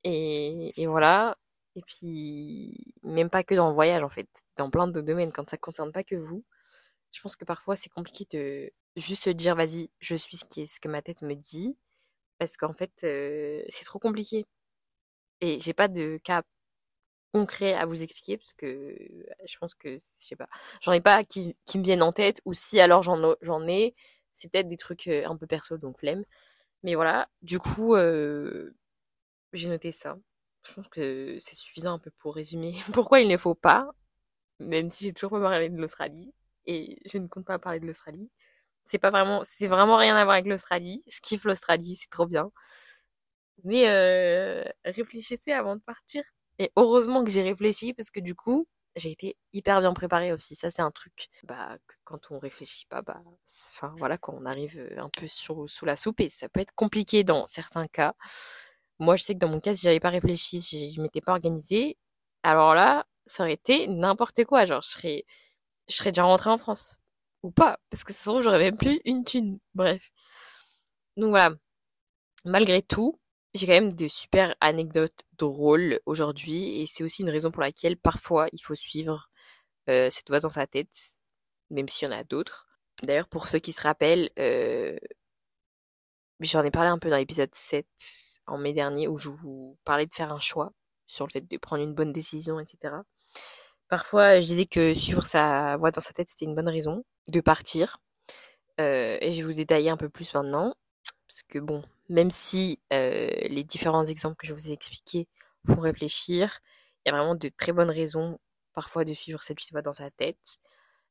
et, 0.05 0.87
voilà. 0.87 1.37
Et 1.77 1.83
puis, 1.83 2.95
même 3.03 3.31
pas 3.31 3.45
que 3.45 3.55
dans 3.55 3.69
le 3.69 3.75
voyage, 3.75 4.03
en 4.03 4.09
fait. 4.09 4.29
Dans 4.57 4.71
plein 4.71 4.89
de 4.89 5.01
domaines, 5.01 5.33
quand 5.33 5.49
ça 5.51 5.57
concerne 5.59 5.93
pas 5.93 6.05
que 6.05 6.17
vous. 6.17 6.45
Je 7.13 7.21
pense 7.21 7.37
que 7.37 7.45
parfois, 7.45 7.77
c'est 7.77 7.91
compliqué 7.91 8.27
de 8.33 8.73
juste 8.97 9.25
se 9.25 9.31
dire, 9.31 9.57
vas-y, 9.57 9.91
je 10.01 10.15
suis 10.17 10.39
ce 10.39 10.81
que 10.81 10.89
ma 10.89 11.03
tête 11.03 11.23
me 11.23 11.35
dit. 11.35 11.77
Parce 12.39 12.57
qu'en 12.57 12.75
fait, 12.75 12.93
euh, 13.05 13.63
c'est 13.69 13.85
trop 13.85 13.99
compliqué. 13.99 14.47
Et 15.41 15.61
j'ai 15.61 15.75
pas 15.75 15.89
de 15.89 16.19
cas 16.25 16.43
concret 17.33 17.75
à 17.75 17.87
vous 17.87 18.03
expliquer 18.03 18.37
parce 18.39 18.53
que 18.55 18.97
je 19.47 19.59
pense 19.59 19.75
que 19.75 19.99
je 19.99 20.05
sais 20.19 20.37
pas 20.37 20.49
j'en 20.83 20.93
ai 20.93 21.01
pas 21.01 21.25
qui, 21.25 21.57
qui 21.65 21.79
me 21.79 21.85
viennent 21.85 22.03
en 22.03 22.13
tête 22.13 22.41
ou 22.45 22.55
si 22.55 22.81
alors 22.81 23.03
j'en 23.03 23.37
j'en 23.43 23.67
ai. 23.69 23.95
C'est 24.33 24.51
peut-être 24.51 24.69
des 24.69 24.77
trucs 24.77 25.09
euh, 25.09 25.27
un 25.27 25.37
peu 25.37 25.47
perso 25.47 25.77
donc 25.79 25.99
flemme. 25.99 26.25
Mais 26.83 26.95
voilà 26.95 27.29
du 27.43 27.59
coup 27.59 27.95
euh, 27.97 28.75
j'ai 29.53 29.69
noté 29.69 29.93
ça. 29.93 30.19
Je 30.67 30.75
pense 30.75 30.89
que 30.89 31.39
c'est 31.41 31.55
suffisant 31.57 31.95
un 31.95 31.99
peu 31.99 32.11
pour 32.19 32.35
résumer 32.35 32.75
pourquoi 32.95 33.21
il 33.21 33.29
ne 33.29 33.37
faut 33.37 33.55
pas 33.55 33.91
même 34.61 34.91
si 34.91 35.05
j'ai 35.05 35.13
toujours 35.15 35.33
pas 35.33 35.41
parlé 35.41 35.71
de 35.71 35.79
l'Australie 35.79 36.35
et 36.67 36.99
je 37.07 37.19
ne 37.19 37.29
compte 37.29 37.47
pas 37.47 37.59
parler 37.59 37.81
de 37.81 37.87
l'Australie. 37.87 38.31
C'est 38.85 38.99
pas 38.99 39.11
vraiment 39.11 39.43
c'est 39.45 39.69
vraiment 39.69 39.97
rien 39.97 40.17
à 40.17 40.25
voir 40.25 40.35
avec 40.35 40.47
l'Australie. 40.47 41.05
Je 41.09 41.21
kiffe 41.21 41.45
l'Australie 41.45 41.97
c'est 41.97 42.11
trop 42.11 42.27
bien. 42.27 42.53
Mais 43.65 43.89
euh, 43.89 44.65
réfléchissez 44.85 45.53
avant 45.53 45.77
de 45.77 45.83
partir 45.83 46.23
et 46.61 46.71
heureusement 46.77 47.25
que 47.25 47.31
j'ai 47.31 47.43
réfléchi 47.43 47.95
parce 47.95 48.11
que 48.11 48.21
du 48.21 48.35
coup, 48.35 48.69
j'ai 48.95 49.11
été 49.11 49.37
hyper 49.55 49.81
bien 49.81 49.95
préparée 49.95 50.33
aussi. 50.33 50.55
Ça, 50.55 50.71
c'est 50.71 50.83
un 50.83 50.91
truc, 50.91 51.31
bah, 51.45 51.79
quand 52.05 52.31
on 52.31 52.39
réfléchit 52.39 52.85
pas, 52.87 53.01
bah, 53.01 53.23
enfin, 53.71 53.95
voilà, 53.97 54.19
quand 54.19 54.35
on 54.35 54.45
arrive 54.45 54.77
euh, 54.79 55.01
un 55.03 55.09
peu 55.09 55.27
sous, 55.27 55.67
la 55.87 55.97
soupe 55.97 56.21
et 56.21 56.29
ça 56.29 56.51
peut 56.51 56.61
être 56.61 56.75
compliqué 56.75 57.25
dans 57.25 57.47
certains 57.47 57.87
cas. 57.87 58.15
Moi, 58.99 59.17
je 59.17 59.23
sais 59.25 59.35
que 59.35 59.39
dans 59.39 59.49
mon 59.49 59.61
cas, 59.61 59.75
si 59.75 59.83
j'avais 59.83 60.01
pas 60.01 60.11
réfléchi, 60.11 60.61
si 60.61 60.93
je 60.93 61.01
m'étais 61.01 61.23
pas 61.23 61.33
organisée, 61.33 61.97
alors 62.43 62.75
là, 62.75 63.07
ça 63.27 63.45
aurait 63.45 63.55
été 63.55 63.87
n'importe 63.89 64.45
quoi. 64.45 64.67
Genre, 64.67 64.83
je 64.83 64.91
serais, 64.91 65.25
je 65.89 65.95
serais 65.95 66.13
déjà 66.13 66.25
rentrée 66.25 66.51
en 66.51 66.59
France. 66.59 66.99
Ou 67.43 67.51
pas. 67.53 67.79
Parce 67.91 68.05
que 68.05 68.13
sinon, 68.13 68.43
j'aurais 68.43 68.59
même 68.59 68.77
plus 68.77 69.01
une 69.07 69.25
thune. 69.25 69.59
Bref. 69.75 70.11
Donc 71.17 71.31
voilà. 71.31 71.55
Malgré 72.45 72.83
tout, 72.83 73.20
j'ai 73.55 73.67
quand 73.67 73.73
même 73.73 73.93
de 73.93 74.09
super 74.09 74.55
anecdotes 74.61 75.25
drôles 75.39 76.01
aujourd'hui 76.07 76.81
et 76.81 76.87
c'est 76.87 77.05
aussi 77.05 77.23
une 77.23 77.31
raison 77.31 77.51
pour 77.51 77.63
laquelle 77.63 77.97
parfois 77.97 78.49
il 78.53 78.61
faut 78.61 78.75
suivre 78.75 79.31
euh, 79.89 80.09
cette 80.11 80.29
voix 80.29 80.41
dans 80.41 80.49
sa 80.49 80.67
tête, 80.67 80.97
même 81.71 81.89
s'il 81.89 82.09
y 82.09 82.13
en 82.13 82.15
a 82.15 82.25
d'autres. 82.25 82.69
D'ailleurs, 83.03 83.29
pour 83.29 83.49
ceux 83.49 83.59
qui 83.59 83.73
se 83.73 83.83
rappellent, 83.83 84.31
euh, 84.39 84.97
j'en 86.41 86.63
ai 86.65 86.71
parlé 86.71 86.91
un 86.91 86.99
peu 86.99 87.11
dans 87.11 87.17
l'épisode 87.17 87.55
7 87.55 87.87
en 88.47 88.59
mai 88.59 88.73
dernier 88.73 89.09
où 89.09 89.17
je 89.19 89.31
vous 89.31 89.79
parlais 89.85 90.07
de 90.07 90.15
faire 90.15 90.33
un 90.33 90.41
choix 90.41 90.73
sur 91.07 91.27
le 91.27 91.31
fait 91.33 91.41
de 91.41 91.57
prendre 91.57 91.83
une 91.83 91.95
bonne 91.95 92.13
décision, 92.13 92.61
etc. 92.61 92.95
Parfois, 93.89 94.39
je 94.41 94.47
disais 94.47 94.67
que 94.67 94.95
suivre 94.95 95.25
sa 95.27 95.77
voix 95.77 95.91
dans 95.91 96.01
sa 96.01 96.13
tête, 96.13 96.29
c'était 96.29 96.45
une 96.45 96.55
bonne 96.55 96.69
raison 96.69 97.05
de 97.29 97.41
partir. 97.41 97.99
Euh, 98.81 99.19
et 99.21 99.33
je 99.33 99.45
vous 99.45 99.61
ai 99.61 99.67
taillé 99.67 99.91
un 99.91 99.97
peu 99.97 100.09
plus 100.09 100.33
maintenant. 100.35 100.75
Parce 101.29 101.43
que 101.43 101.59
bon, 101.59 101.83
même 102.11 102.31
si 102.31 102.81
euh, 102.93 103.31
les 103.49 103.65
différents 103.65 104.05
exemples 104.05 104.37
que 104.37 104.47
je 104.47 104.53
vous 104.53 104.69
ai 104.69 104.73
expliqués 104.73 105.29
font 105.67 105.81
réfléchir, 105.81 106.61
il 107.05 107.11
y 107.11 107.15
a 107.15 107.17
vraiment 107.17 107.37
de 107.37 107.49
très 107.49 107.73
bonnes 107.73 107.91
raisons 107.91 108.39
parfois 108.75 109.05
de 109.05 109.15
suivre 109.15 109.43
cette 109.43 109.59
voix 109.71 109.83
dans 109.83 109.93
sa 109.93 110.11
tête. 110.11 110.59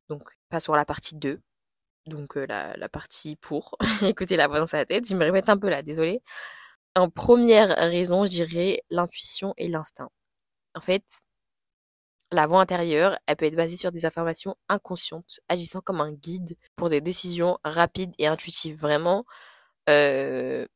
Donc, 0.10 0.30
passons 0.50 0.74
à 0.74 0.78
la 0.78 0.86
partie 0.86 1.16
2. 1.16 1.42
Donc, 2.06 2.38
euh, 2.38 2.46
la, 2.48 2.90
partie 2.90 3.38
pour 3.38 3.78
écouter 4.04 4.36
la 4.38 4.48
voix 4.48 4.60
dans 4.60 4.66
sa 4.66 4.86
tête. 4.86 5.08
Je 5.08 5.16
me 5.16 5.24
répète 5.24 5.50
un 5.50 5.58
peu 5.58 5.70
là, 5.70 5.82
désolé. 5.84 6.22
En 6.96 7.10
première 7.10 7.70
raison, 7.78 8.26
je 8.26 8.30
dirais 8.30 8.82
l'intuition 8.90 9.54
et 9.58 9.70
l'instinct. 9.70 10.10
En 10.76 10.82
fait, 10.82 11.04
la 12.32 12.48
voix 12.48 12.62
intérieure, 12.62 13.18
elle 13.26 13.38
peut 13.38 13.46
être 13.46 13.56
basée 13.56 13.78
sur 13.78 13.92
des 13.92 14.06
informations 14.06 14.56
inconscientes, 14.70 15.40
agissant 15.50 15.82
comme 15.82 16.02
un 16.02 16.12
guide 16.14 16.58
pour 16.76 16.90
des 16.90 17.02
décisions 17.02 17.58
rapides 17.64 18.14
et 18.20 18.28
intuitives. 18.28 18.78
Vraiment, 18.78 19.26
euh, 19.90 20.68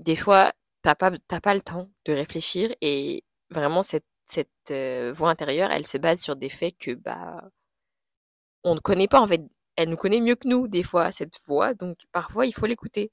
des 0.00 0.16
fois, 0.16 0.52
t'as 0.82 0.94
pas, 0.94 1.12
t'as 1.28 1.40
pas 1.40 1.54
le 1.54 1.62
temps 1.62 1.90
de 2.04 2.12
réfléchir 2.12 2.70
et 2.80 3.24
vraiment 3.50 3.82
cette, 3.82 4.06
cette 4.28 4.48
euh, 4.70 5.12
voix 5.14 5.30
intérieure, 5.30 5.70
elle 5.72 5.86
se 5.86 5.98
base 5.98 6.20
sur 6.20 6.36
des 6.36 6.48
faits 6.50 6.76
que 6.78 6.92
bah 6.92 7.50
on 8.64 8.74
ne 8.74 8.80
connaît 8.80 9.08
pas 9.08 9.20
en 9.20 9.28
fait. 9.28 9.42
Elle 9.76 9.90
nous 9.90 9.96
connaît 9.96 10.20
mieux 10.20 10.34
que 10.36 10.48
nous 10.48 10.68
des 10.68 10.82
fois 10.82 11.12
cette 11.12 11.38
voix, 11.46 11.74
donc 11.74 11.98
parfois 12.12 12.46
il 12.46 12.52
faut 12.52 12.66
l'écouter. 12.66 13.12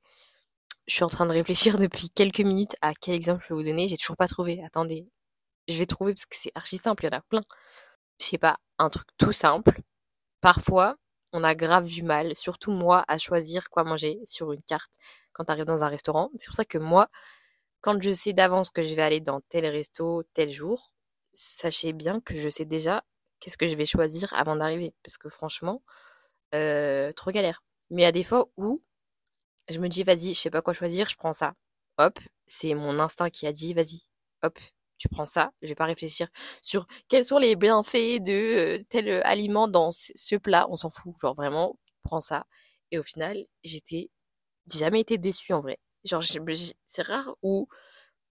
Je 0.88 0.96
suis 0.96 1.04
en 1.04 1.10
train 1.10 1.25
de 1.25 1.32
réfléchir 1.32 1.77
depuis 1.80 2.10
quelques 2.10 2.42
minutes 2.42 2.75
à 2.82 2.94
quel 2.96 3.15
exemple 3.15 3.44
je 3.48 3.54
vais 3.54 3.62
vous 3.62 3.68
donner. 3.68 3.88
J'ai 3.88 3.98
toujours 3.98 4.18
pas 4.18 4.27
trouvé. 4.27 4.63
Attendez, 4.65 5.08
je 5.68 5.77
vais 5.80 5.86
trouver 5.86 6.13
parce 6.13 6.25
que 6.25 6.36
c'est 6.38 6.51
archi 6.56 6.77
simple. 6.77 7.06
Il 7.06 7.08
y 7.12 7.15
en 7.15 7.20
a 7.20 7.22
plein. 7.22 7.44
Je 8.20 8.25
sais 8.25 8.38
pas, 8.38 8.58
un 8.80 8.89
truc 8.89 9.08
tout 9.18 9.34
simple. 9.34 9.82
Parfois, 10.42 10.98
on 11.34 11.44
a 11.44 11.56
grave 11.56 11.86
du 11.88 12.04
mal, 12.04 12.36
surtout 12.36 12.72
moi, 12.72 13.04
à 13.08 13.18
choisir 13.18 13.70
quoi 13.70 13.84
manger 13.84 14.20
sur 14.25 14.54
une 14.54 14.62
carte 14.63 14.94
quand 15.36 15.46
tu 15.46 15.51
arrives 15.51 15.65
dans 15.65 15.84
un 15.84 15.89
restaurant. 15.89 16.32
C'est 16.38 16.48
pour 16.48 16.56
ça 16.56 16.65
que 16.65 16.77
moi, 16.77 17.10
quand 17.82 18.01
je 18.01 18.12
sais 18.12 18.34
d'avance 18.34 18.72
que 18.72 18.84
je 18.84 18.96
vais 18.96 19.01
aller 19.04 19.22
dans 19.22 19.42
tel 19.42 19.65
resto 19.68 20.24
tel 20.34 20.51
jour, 20.51 20.94
sachez 21.34 21.94
bien 21.94 22.22
que 22.22 22.36
je 22.36 22.50
sais 22.50 22.65
déjà 22.65 23.04
qu'est-ce 23.39 23.58
que 23.58 23.68
je 23.68 23.75
vais 23.75 23.86
choisir 23.86 24.34
avant 24.34 24.56
d'arriver. 24.56 24.94
Parce 25.04 25.18
que 25.18 25.30
franchement, 25.30 25.84
euh, 26.56 27.13
trop 27.13 27.32
galère. 27.32 27.63
Mais 27.92 28.04
il 28.04 28.06
y 28.06 28.08
a 28.08 28.12
des 28.12 28.24
fois 28.24 28.48
où 28.58 28.82
je 29.70 29.80
me 29.80 29.89
dis, 29.89 30.04
vas-y, 30.04 30.34
je 30.34 30.39
sais 30.39 30.50
pas 30.50 30.62
quoi 30.62 30.74
choisir, 30.74 31.10
je 31.10 31.18
prends 31.18 31.34
ça. 31.34 31.54
Hop, 31.98 32.20
c'est 32.48 32.74
mon 32.75 33.00
instinct 33.00 33.30
qui 33.30 33.48
a 33.48 33.51
dit, 33.51 33.74
vas-y, 33.74 34.08
hop, 34.44 34.58
tu 34.98 35.10
prends 35.10 35.27
ça. 35.27 35.51
Je 35.62 35.68
vais 35.70 35.75
pas 35.75 35.86
réfléchir 35.86 36.27
sur 36.62 36.88
quels 37.10 37.25
sont 37.25 37.38
les 37.39 37.56
bienfaits 37.56 38.22
de 38.22 38.80
euh, 38.80 38.84
tel 38.89 39.22
aliment 39.25 39.68
dans 39.68 39.92
ce 39.92 40.36
plat. 40.38 40.68
On 40.70 40.75
s'en 40.75 40.89
fout. 40.89 41.15
Genre 41.22 41.36
vraiment, 41.36 41.77
prends 42.04 42.22
ça. 42.22 42.46
Et 42.92 43.00
au 43.00 43.04
final, 43.04 43.46
j'étais 43.63 44.10
j'ai 44.72 44.79
jamais 44.79 45.01
été 45.01 45.17
déçue 45.17 45.53
en 45.53 45.62
vrai. 45.62 45.79
Genre, 46.03 46.24
c'est 46.86 47.01
rare 47.01 47.36
où, 47.41 47.67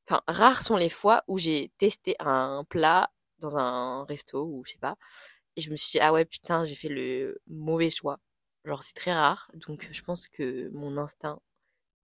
enfin, 0.06 0.22
rares 0.28 0.62
sont 0.62 0.76
les 0.76 0.88
fois 0.88 1.22
où 1.28 1.38
j'ai 1.38 1.72
testé 1.78 2.16
un 2.20 2.64
plat 2.68 3.10
dans 3.38 3.58
un 3.58 4.04
resto 4.04 4.44
ou 4.44 4.64
je 4.64 4.72
sais 4.72 4.78
pas, 4.78 4.96
et 5.56 5.60
je 5.60 5.70
me 5.70 5.76
suis 5.76 5.92
dit 5.92 6.00
ah 6.00 6.12
ouais 6.12 6.24
putain 6.24 6.64
j'ai 6.64 6.74
fait 6.74 6.88
le 6.88 7.40
mauvais 7.46 7.90
choix. 7.90 8.18
Genre 8.64 8.82
c'est 8.82 8.94
très 8.94 9.12
rare, 9.12 9.50
donc 9.54 9.88
je 9.92 10.02
pense 10.02 10.28
que 10.28 10.70
mon 10.72 10.96
instinct 10.96 11.40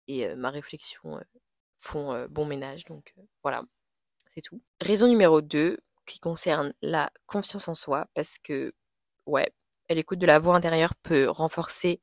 et 0.09 0.27
euh, 0.27 0.37
ma 0.37 0.51
réflexion 0.51 1.17
euh, 1.17 1.23
font 1.79 2.13
euh, 2.13 2.29
bon 2.29 2.45
ménage, 2.47 2.85
donc 2.85 3.15
voilà, 3.43 3.63
c'est 4.35 4.43
tout. 4.43 4.63
Raison 4.81 5.09
numéro 5.09 5.41
2 5.41 5.79
qui 6.07 6.21
concerne 6.21 6.75
la 6.83 7.11
confiance 7.27 7.69
en 7.69 7.75
soi, 7.75 8.09
parce 8.15 8.39
que 8.39 8.75
ouais, 9.27 9.53
l'écoute 9.89 10.19
de 10.19 10.27
la 10.27 10.39
voix 10.39 10.57
intérieure 10.57 10.95
peut 10.97 11.29
renforcer 11.29 12.01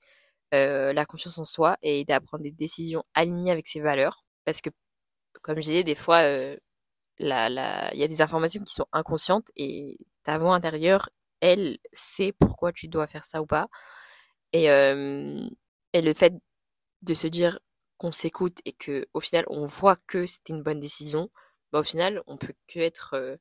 euh, 0.53 0.94
la 0.94 1.06
confiance 1.06 1.38
en 1.39 1.46
soi 1.46 1.77
et 1.82 2.01
aider 2.01 2.13
à 2.13 2.22
prendre 2.22 2.44
des 2.44 2.51
décisions 2.51 3.03
alignées 3.13 3.51
avec 3.51 3.68
ses 3.68 3.82
valeurs. 3.82 4.24
Parce 4.46 4.62
que, 4.62 4.70
comme 5.41 5.58
je 5.58 5.62
disais, 5.68 5.84
des 5.84 5.96
fois, 5.96 6.20
euh, 6.22 6.58
la, 7.20 7.50
la, 7.50 7.94
il 7.94 8.00
y 8.00 8.03
a 8.03 8.08
des 8.10 8.22
informations 8.22 8.63
qui 8.63 8.74
sont 8.74 8.88
inconscientes 8.94 9.50
et 9.58 9.98
ta 10.25 10.38
voix 10.39 10.56
intérieure, 10.56 11.10
elle 11.41 11.79
sait 11.94 12.34
pourquoi 12.34 12.74
tu 12.74 12.88
dois 12.89 13.08
faire 13.08 13.25
ça 13.25 13.41
ou 13.41 13.48
pas. 13.48 13.68
Et, 14.53 14.72
euh, 14.72 15.48
et 15.94 16.01
le 16.01 16.13
fait 16.13 16.34
de 17.03 17.13
se 17.13 17.27
dire 17.27 17.60
qu'on 17.98 18.12
s'écoute 18.12 18.60
et 18.65 18.74
que 18.74 19.08
au 19.13 19.20
final 19.22 19.46
on 19.50 19.65
voit 19.65 19.98
que 20.08 20.25
c'était 20.27 20.53
une 20.53 20.63
bonne 20.63 20.79
décision, 20.82 21.29
bah 21.72 21.79
au 21.82 21.84
final 21.84 22.24
on 22.27 22.38
peut 22.38 22.53
que 22.68 22.79
être 22.79 23.38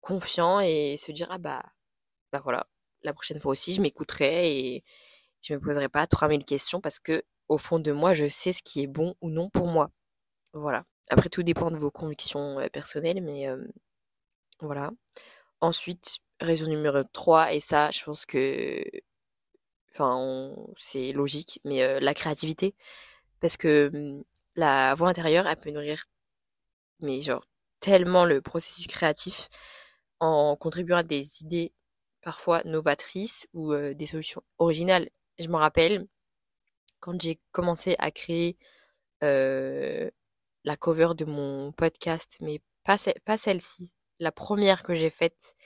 confiant 0.00 0.60
et 0.60 0.96
se 0.98 1.12
dire 1.12 1.28
ah 1.30 1.38
bah 1.38 1.62
bah 2.32 2.40
voilà 2.44 2.66
la 3.02 3.14
prochaine 3.14 3.40
fois 3.40 3.52
aussi, 3.52 3.72
je 3.74 3.82
m'écouterai 3.82 4.58
et 4.76 4.84
je 5.42 5.54
me 5.54 5.60
poserai 5.60 5.88
pas 5.88 6.06
3000 6.06 6.44
questions 6.44 6.80
parce 6.80 6.98
que 6.98 7.22
au 7.48 7.58
fond 7.58 7.80
de 7.80 7.92
moi, 7.92 8.12
je 8.14 8.28
sais 8.28 8.52
ce 8.52 8.62
qui 8.62 8.82
est 8.82 8.86
bon 8.86 9.14
ou 9.20 9.30
non 9.30 9.50
pour 9.50 9.66
moi. 9.66 9.90
Voilà. 10.54 10.84
Après, 11.10 11.28
tout 11.30 11.42
dépend 11.42 11.70
de 11.70 11.76
vos 11.78 11.90
convictions 11.90 12.60
euh, 12.60 12.68
personnelles, 12.68 13.22
mais 13.22 13.48
euh, 13.48 13.66
voilà. 14.60 14.92
Ensuite, 15.60 16.18
raison 16.40 16.68
numéro 16.68 17.02
3, 17.12 17.54
et 17.54 17.60
ça, 17.60 17.90
je 17.90 18.04
pense 18.04 18.26
que, 18.26 18.82
enfin, 19.92 20.54
c'est 20.76 21.12
logique, 21.12 21.60
mais 21.64 21.82
euh, 21.82 22.00
la 22.00 22.14
créativité. 22.14 22.74
Parce 23.40 23.56
que 23.56 23.90
hum, 23.94 24.24
la 24.56 24.94
voix 24.94 25.08
intérieure, 25.08 25.46
elle 25.48 25.56
peut 25.58 25.70
nourrir, 25.70 26.04
mais 27.00 27.22
genre, 27.22 27.44
tellement 27.80 28.24
le 28.24 28.42
processus 28.42 28.86
créatif 28.86 29.48
en 30.20 30.56
contribuant 30.56 30.98
à 30.98 31.02
des 31.02 31.42
idées 31.42 31.72
parfois 32.22 32.62
novatrices 32.64 33.48
ou 33.54 33.74
des 33.74 34.06
solutions 34.06 34.42
originales. 34.58 35.08
Je 35.40 35.48
me 35.48 35.56
rappelle, 35.56 36.06
quand 37.00 37.20
j'ai 37.20 37.40
commencé 37.52 37.96
à 37.98 38.10
créer 38.10 38.56
la 39.22 40.76
cover 40.78 41.10
de 41.16 41.24
mon 41.24 41.72
podcast, 41.72 42.36
mais 42.40 42.60
pas, 42.84 42.98
celle-ci, 43.38 43.92
la 44.18 44.32
première 44.32 44.82
que 44.82 44.94
j'ai 44.94 45.10
faite 45.10 45.56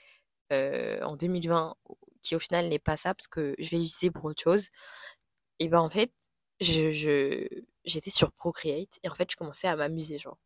en 0.50 1.16
2020, 1.16 1.75
qui 2.23 2.37
au 2.37 2.38
final 2.38 2.69
n'est 2.69 2.78
pas 2.78 2.97
ça, 2.97 3.14
parce 3.14 3.28
que 3.28 3.54
je 3.59 3.71
vais 3.71 3.78
l'utiliser 3.78 4.11
pour 4.11 4.25
autre 4.26 4.43
chose, 4.43 4.69
et 5.59 5.69
ben 5.69 5.81
en 5.81 5.88
fait, 5.90 6.12
j'étais 6.61 8.11
sur 8.11 8.33
Procreate, 8.33 8.99
et 9.02 9.09
en 9.09 9.14
fait, 9.14 9.31
je 9.31 9.37
commençais 9.37 9.69
à 9.69 9.76
m'amuser, 9.76 10.19
genre. 10.19 10.38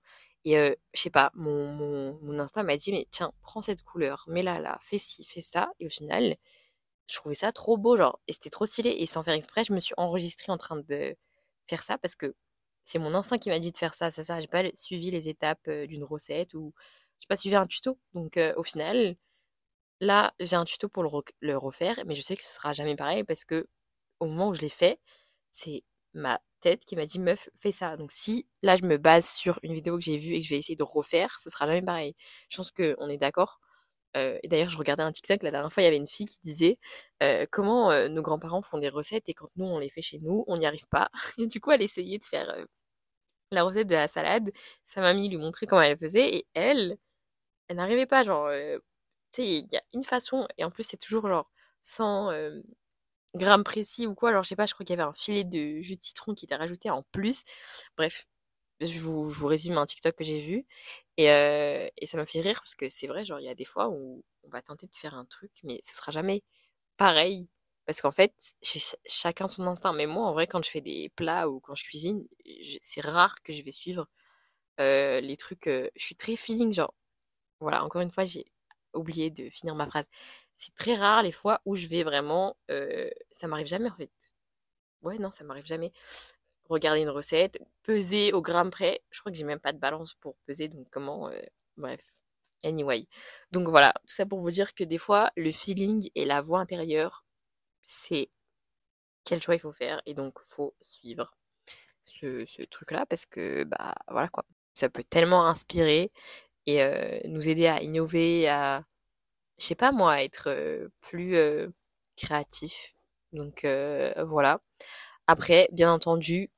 Et 0.45 0.57
euh, 0.59 0.75
je 0.95 1.01
sais 1.03 1.11
pas, 1.11 1.31
mon, 1.35 1.67
mon, 1.73 2.19
mon 2.23 2.39
instinct 2.39 2.63
m'a 2.63 2.77
dit, 2.77 2.93
mais 2.93 3.07
tiens, 3.11 3.33
prends 3.43 3.61
cette 3.63 3.83
couleur, 3.83 4.25
mets-la 4.29 4.61
là, 4.61 4.79
fais 4.83 4.99
ci, 4.99 5.25
fais 5.25 5.41
ça. 5.43 5.71
Et 5.81 5.87
au 5.87 5.91
final, 5.91 6.35
je 7.09 7.17
trouvais 7.17 7.35
ça 7.35 7.53
trop 7.53 7.77
beau, 7.77 7.97
genre, 7.97 8.21
et 8.29 8.33
c'était 8.33 8.51
trop 8.51 8.67
stylé. 8.67 8.91
Et 8.91 9.07
sans 9.07 9.23
faire 9.23 9.35
exprès, 9.35 9.65
je 9.65 9.73
me 9.73 9.81
suis 9.81 9.95
enregistrée 9.97 10.53
en 10.53 10.59
train 10.59 10.77
de 10.77 11.17
faire 11.69 11.83
ça 11.83 11.99
parce 11.99 12.17
que 12.17 12.35
c'est 12.85 12.99
mon 12.99 13.15
instinct 13.15 13.39
qui 13.39 13.51
m'a 13.51 13.59
dit 13.61 13.73
de 13.73 13.79
faire 13.79 13.95
ça, 13.95 14.11
c'est 14.11 14.25
ça. 14.25 14.41
J'ai 14.41 14.49
pas 14.49 14.65
suivi 14.75 15.11
les 15.11 15.29
étapes 15.29 15.67
euh, 15.69 15.87
d'une 15.87 16.05
recette 16.05 16.55
ou 16.55 16.73
j'ai 17.21 17.27
pas 17.29 17.37
suivi 17.37 17.57
un 17.57 17.67
tuto. 17.67 17.99
Donc 18.15 18.37
euh, 18.37 18.55
au 18.57 18.63
final, 18.63 19.17
là, 20.01 20.35
j'ai 20.41 20.57
un 20.57 20.65
tuto 20.65 20.89
pour 20.89 21.03
le, 21.03 21.11
le, 21.41 21.59
refaire, 21.59 22.01
mais 22.07 22.15
je 22.15 22.23
sais 22.23 22.37
que 22.37 22.45
ce 22.45 22.55
sera 22.55 22.73
jamais 22.75 22.97
pareil 22.97 23.25
parce 23.25 23.45
que 23.45 23.69
au 24.21 24.27
moment 24.27 24.49
où 24.49 24.55
je 24.55 24.61
l'ai 24.63 24.69
fait, 24.71 25.01
c'est 25.51 25.85
ma 26.15 26.41
tête 26.61 26.85
qui 26.85 26.97
m'a 26.97 27.07
dit 27.07 27.19
meuf 27.19 27.49
fais 27.57 27.73
ça 27.73 27.97
donc 27.97 28.13
si 28.13 28.49
là 28.63 28.77
je 28.77 28.85
me 28.85 28.97
base 28.99 29.29
sur 29.29 29.59
une 29.63 29.75
vidéo 29.75 29.97
que 29.97 30.05
j'ai 30.05 30.17
vue 30.17 30.35
et 30.35 30.41
que 30.41 30.45
je 30.45 30.51
vais 30.51 30.59
essayer 30.59 30.77
de 30.77 30.83
refaire 30.83 31.39
ce 31.39 31.51
sera 31.51 31.67
jamais 31.67 31.83
pareil 31.83 32.17
je 32.49 32.57
pense 32.57 32.71
que 32.71 32.97
on 32.99 33.09
est 33.09 33.19
d'accord 33.19 33.61
euh, 34.17 34.39
et 34.43 34.49
d'ailleurs 34.49 34.71
je 34.71 34.79
regardais 34.79 35.03
un 35.03 35.13
TikTok 35.13 35.43
la 35.43 35.51
dernière 35.51 35.73
fois 35.73 35.83
il 35.83 35.87
y 35.87 35.89
avait 35.89 35.97
une 35.97 36.07
fille 36.07 36.27
qui 36.27 36.41
disait 36.43 36.79
euh, 37.23 37.47
comment 37.51 37.91
euh, 37.91 38.09
nos 38.09 38.23
grands-parents 38.23 38.63
font 38.63 38.79
des 38.79 38.89
recettes 38.89 39.25
et 39.29 39.35
quand 39.35 39.51
nous 39.57 39.67
on 39.67 39.79
les 39.79 39.91
fait 39.91 40.03
chez 40.03 40.19
nous 40.21 40.45
on 40.47 40.57
n'y 40.57 40.67
arrive 40.67 40.87
pas 40.89 41.11
et 41.39 41.47
du 41.47 41.61
coup 41.61 41.71
elle 41.73 41.83
essayait 41.83 42.19
de 42.19 42.25
faire 42.25 42.55
la 43.51 43.63
recette 43.65 43.87
de 43.89 43.95
la 43.95 44.09
salade 44.09 44.51
sa 44.85 45.01
mamie 45.01 45.29
lui 45.29 45.37
montrait 45.39 45.67
comment 45.67 45.83
elle 45.83 45.99
faisait 45.99 46.35
et 46.37 46.47
elle 46.55 46.99
elle 47.69 47.77
n'arrivait 47.77 48.07
pas 48.07 48.25
genre 48.25 48.51
tu 49.33 49.43
sais 49.43 49.49
il 49.49 49.69
y 49.73 49.77
a 49.77 49.83
une 49.95 50.05
façon 50.05 50.49
et 50.59 50.65
en 50.65 50.71
plus 50.71 50.85
c'est 50.85 50.97
toujours 50.99 51.29
genre 51.29 51.51
sans 51.83 52.33
gramme 53.35 53.65
précis 53.65 54.07
ou 54.07 54.15
quoi. 54.15 54.31
Alors, 54.31 54.43
je 54.43 54.49
sais 54.51 54.57
pas, 54.57 54.67
je 54.67 54.75
crois 54.75 54.85
qu'il 54.85 54.97
y 54.97 55.01
avait 55.01 55.09
un 55.09 55.15
filet 55.15 55.45
de 55.45 55.81
jus 55.83 55.97
de 55.97 56.03
citron 56.03 56.35
qui 56.35 56.45
était 56.47 56.57
rajouté 56.57 56.91
en 56.91 57.03
plus. 57.13 57.45
Bref, 57.97 58.27
je 58.81 59.01
vous 59.01 59.47
résume 59.47 59.79
un 59.79 59.87
TikTok 59.87 60.17
que 60.17 60.25
j'ai 60.25 60.41
vu. 60.41 60.67
Et, 61.19 61.31
euh, 61.33 61.89
et 61.99 62.07
ça 62.07 62.19
m'a 62.19 62.27
fait 62.27 62.43
rire 62.43 62.61
parce 62.61 62.77
que 62.77 62.91
c'est 62.91 63.09
vrai, 63.09 63.27
genre, 63.27 63.41
il 63.41 63.47
y 63.47 63.51
a 63.51 63.57
des 63.57 63.67
fois 63.67 63.91
où 63.91 64.25
on 64.45 64.51
va 64.51 64.63
tenter 64.63 64.89
de 64.89 64.97
faire 64.97 65.15
un 65.17 65.27
truc, 65.27 65.53
mais 65.65 65.81
ce 65.85 65.97
sera 65.97 66.13
jamais 66.13 66.45
pareil. 66.99 67.49
Parce 67.87 68.03
qu'en 68.03 68.13
fait, 68.13 68.35
chacun 69.07 69.49
son 69.49 69.67
instinct. 69.69 69.93
Mais 69.95 70.07
moi, 70.07 70.27
en 70.27 70.33
vrai, 70.35 70.47
quand 70.49 70.65
je 70.65 70.71
fais 70.71 70.83
des 70.83 71.11
plats 71.17 71.49
ou 71.51 71.61
quand 71.61 71.75
je 71.77 71.85
cuisine, 71.85 72.27
c'est 72.83 73.03
rare 73.03 73.43
que 73.45 73.53
je 73.53 73.65
vais 73.65 73.73
suivre 73.73 74.09
euh, 74.81 75.21
les 75.21 75.37
trucs. 75.37 75.67
Euh, 75.69 75.91
je 75.97 76.05
suis 76.05 76.17
très 76.17 76.37
feeling, 76.37 76.73
genre. 76.73 76.95
Voilà, 77.61 77.85
encore 77.85 78.03
une 78.03 78.11
fois, 78.13 78.25
j'ai 78.25 78.47
oublié 78.95 79.31
de 79.31 79.51
finir 79.51 79.75
ma 79.77 79.87
phrase 79.87 80.07
c'est 80.57 80.75
très 80.77 80.97
rare 80.97 81.23
les 81.23 81.33
fois 81.33 81.61
où 81.67 81.77
je 81.77 81.87
vais 81.89 82.03
vraiment. 82.05 82.57
Ça 83.31 83.49
m'arrive 83.49 83.67
jamais 83.69 83.91
en 83.91 83.97
fait. 83.97 84.11
Ouais, 85.03 85.19
non, 85.19 85.31
ça 85.31 85.45
m'arrive 85.45 85.67
jamais. 85.67 85.93
Regarder 86.69 87.01
une 87.01 87.11
recette, 87.11 87.59
peser 87.83 88.33
au 88.33 88.43
gramme 88.43 88.71
près. 88.71 89.01
Je 89.11 89.21
crois 89.21 89.33
que 89.33 89.39
j'ai 89.39 89.45
même 89.45 89.61
pas 89.61 89.73
de 89.73 89.79
balance 89.79 90.15
pour 90.15 90.37
peser, 90.47 90.69
donc 90.69 90.87
comment. 90.91 91.31
Euh, 91.31 91.41
bref. 91.77 92.01
Anyway. 92.65 93.07
Donc 93.53 93.69
voilà, 93.69 93.93
tout 94.07 94.15
ça 94.15 94.27
pour 94.27 94.41
vous 94.41 94.51
dire 94.51 94.75
que 94.75 94.85
des 94.85 94.99
fois, 94.99 95.31
le 95.37 95.51
feeling 95.53 96.11
et 96.15 96.25
la 96.25 96.43
voix 96.43 96.61
intérieure, 96.61 97.25
c'est 97.85 98.31
quel 99.25 99.43
choix 99.43 99.55
il 99.55 99.61
faut 99.61 99.73
faire 99.73 100.03
et 100.07 100.15
donc 100.15 100.41
faut 100.43 100.75
suivre 100.81 101.33
ce, 102.01 102.63
truc-là 102.69 103.07
parce 103.07 103.27
que, 103.27 103.65
bah 103.65 103.95
voilà 104.09 104.29
quoi. 104.29 104.45
Ça 104.75 104.89
peut 104.89 105.05
tellement 105.05 105.47
inspirer 105.47 106.13
et 106.67 106.83
euh, 106.83 107.19
nous 107.27 107.49
aider 107.49 107.67
à 107.67 107.83
innover, 107.83 108.49
à 108.49 108.85
je 109.59 109.65
sais 109.67 109.75
pas 109.75 109.93
moi, 109.93 110.23
être 110.23 110.89
plus 111.01 111.37
créatif. 112.17 112.95
Donc 113.33 113.67
voilà. 114.27 114.61
Après, 115.29 115.69
bien 115.73 115.93
entendu, 115.93 116.51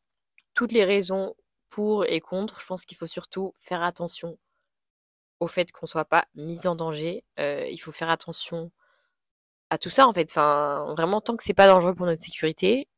toutes 0.60 0.72
les 0.72 0.84
raisons 0.84 1.34
pour 1.70 2.04
et 2.04 2.20
contre, 2.20 2.60
je 2.60 2.66
pense 2.66 2.84
qu'il 2.84 2.98
faut 2.98 3.06
surtout 3.06 3.54
faire 3.56 3.82
attention 3.82 4.36
au 5.40 5.46
fait 5.46 5.72
qu'on 5.72 5.86
soit 5.86 6.04
pas 6.04 6.26
mis 6.34 6.66
en 6.66 6.74
danger. 6.74 7.24
il 7.38 7.78
faut 7.78 7.92
faire 7.92 8.10
attention 8.10 8.70
à 9.70 9.78
tout 9.78 9.88
ça 9.88 10.06
en 10.06 10.12
fait. 10.12 10.28
Enfin, 10.30 10.92
vraiment 10.94 11.22
tant 11.22 11.34
que 11.34 11.44
c'est 11.44 11.54
pas 11.54 11.66
dangereux 11.66 11.94
pour 11.94 12.04
notre 12.04 12.22
sécurité, 12.22 12.88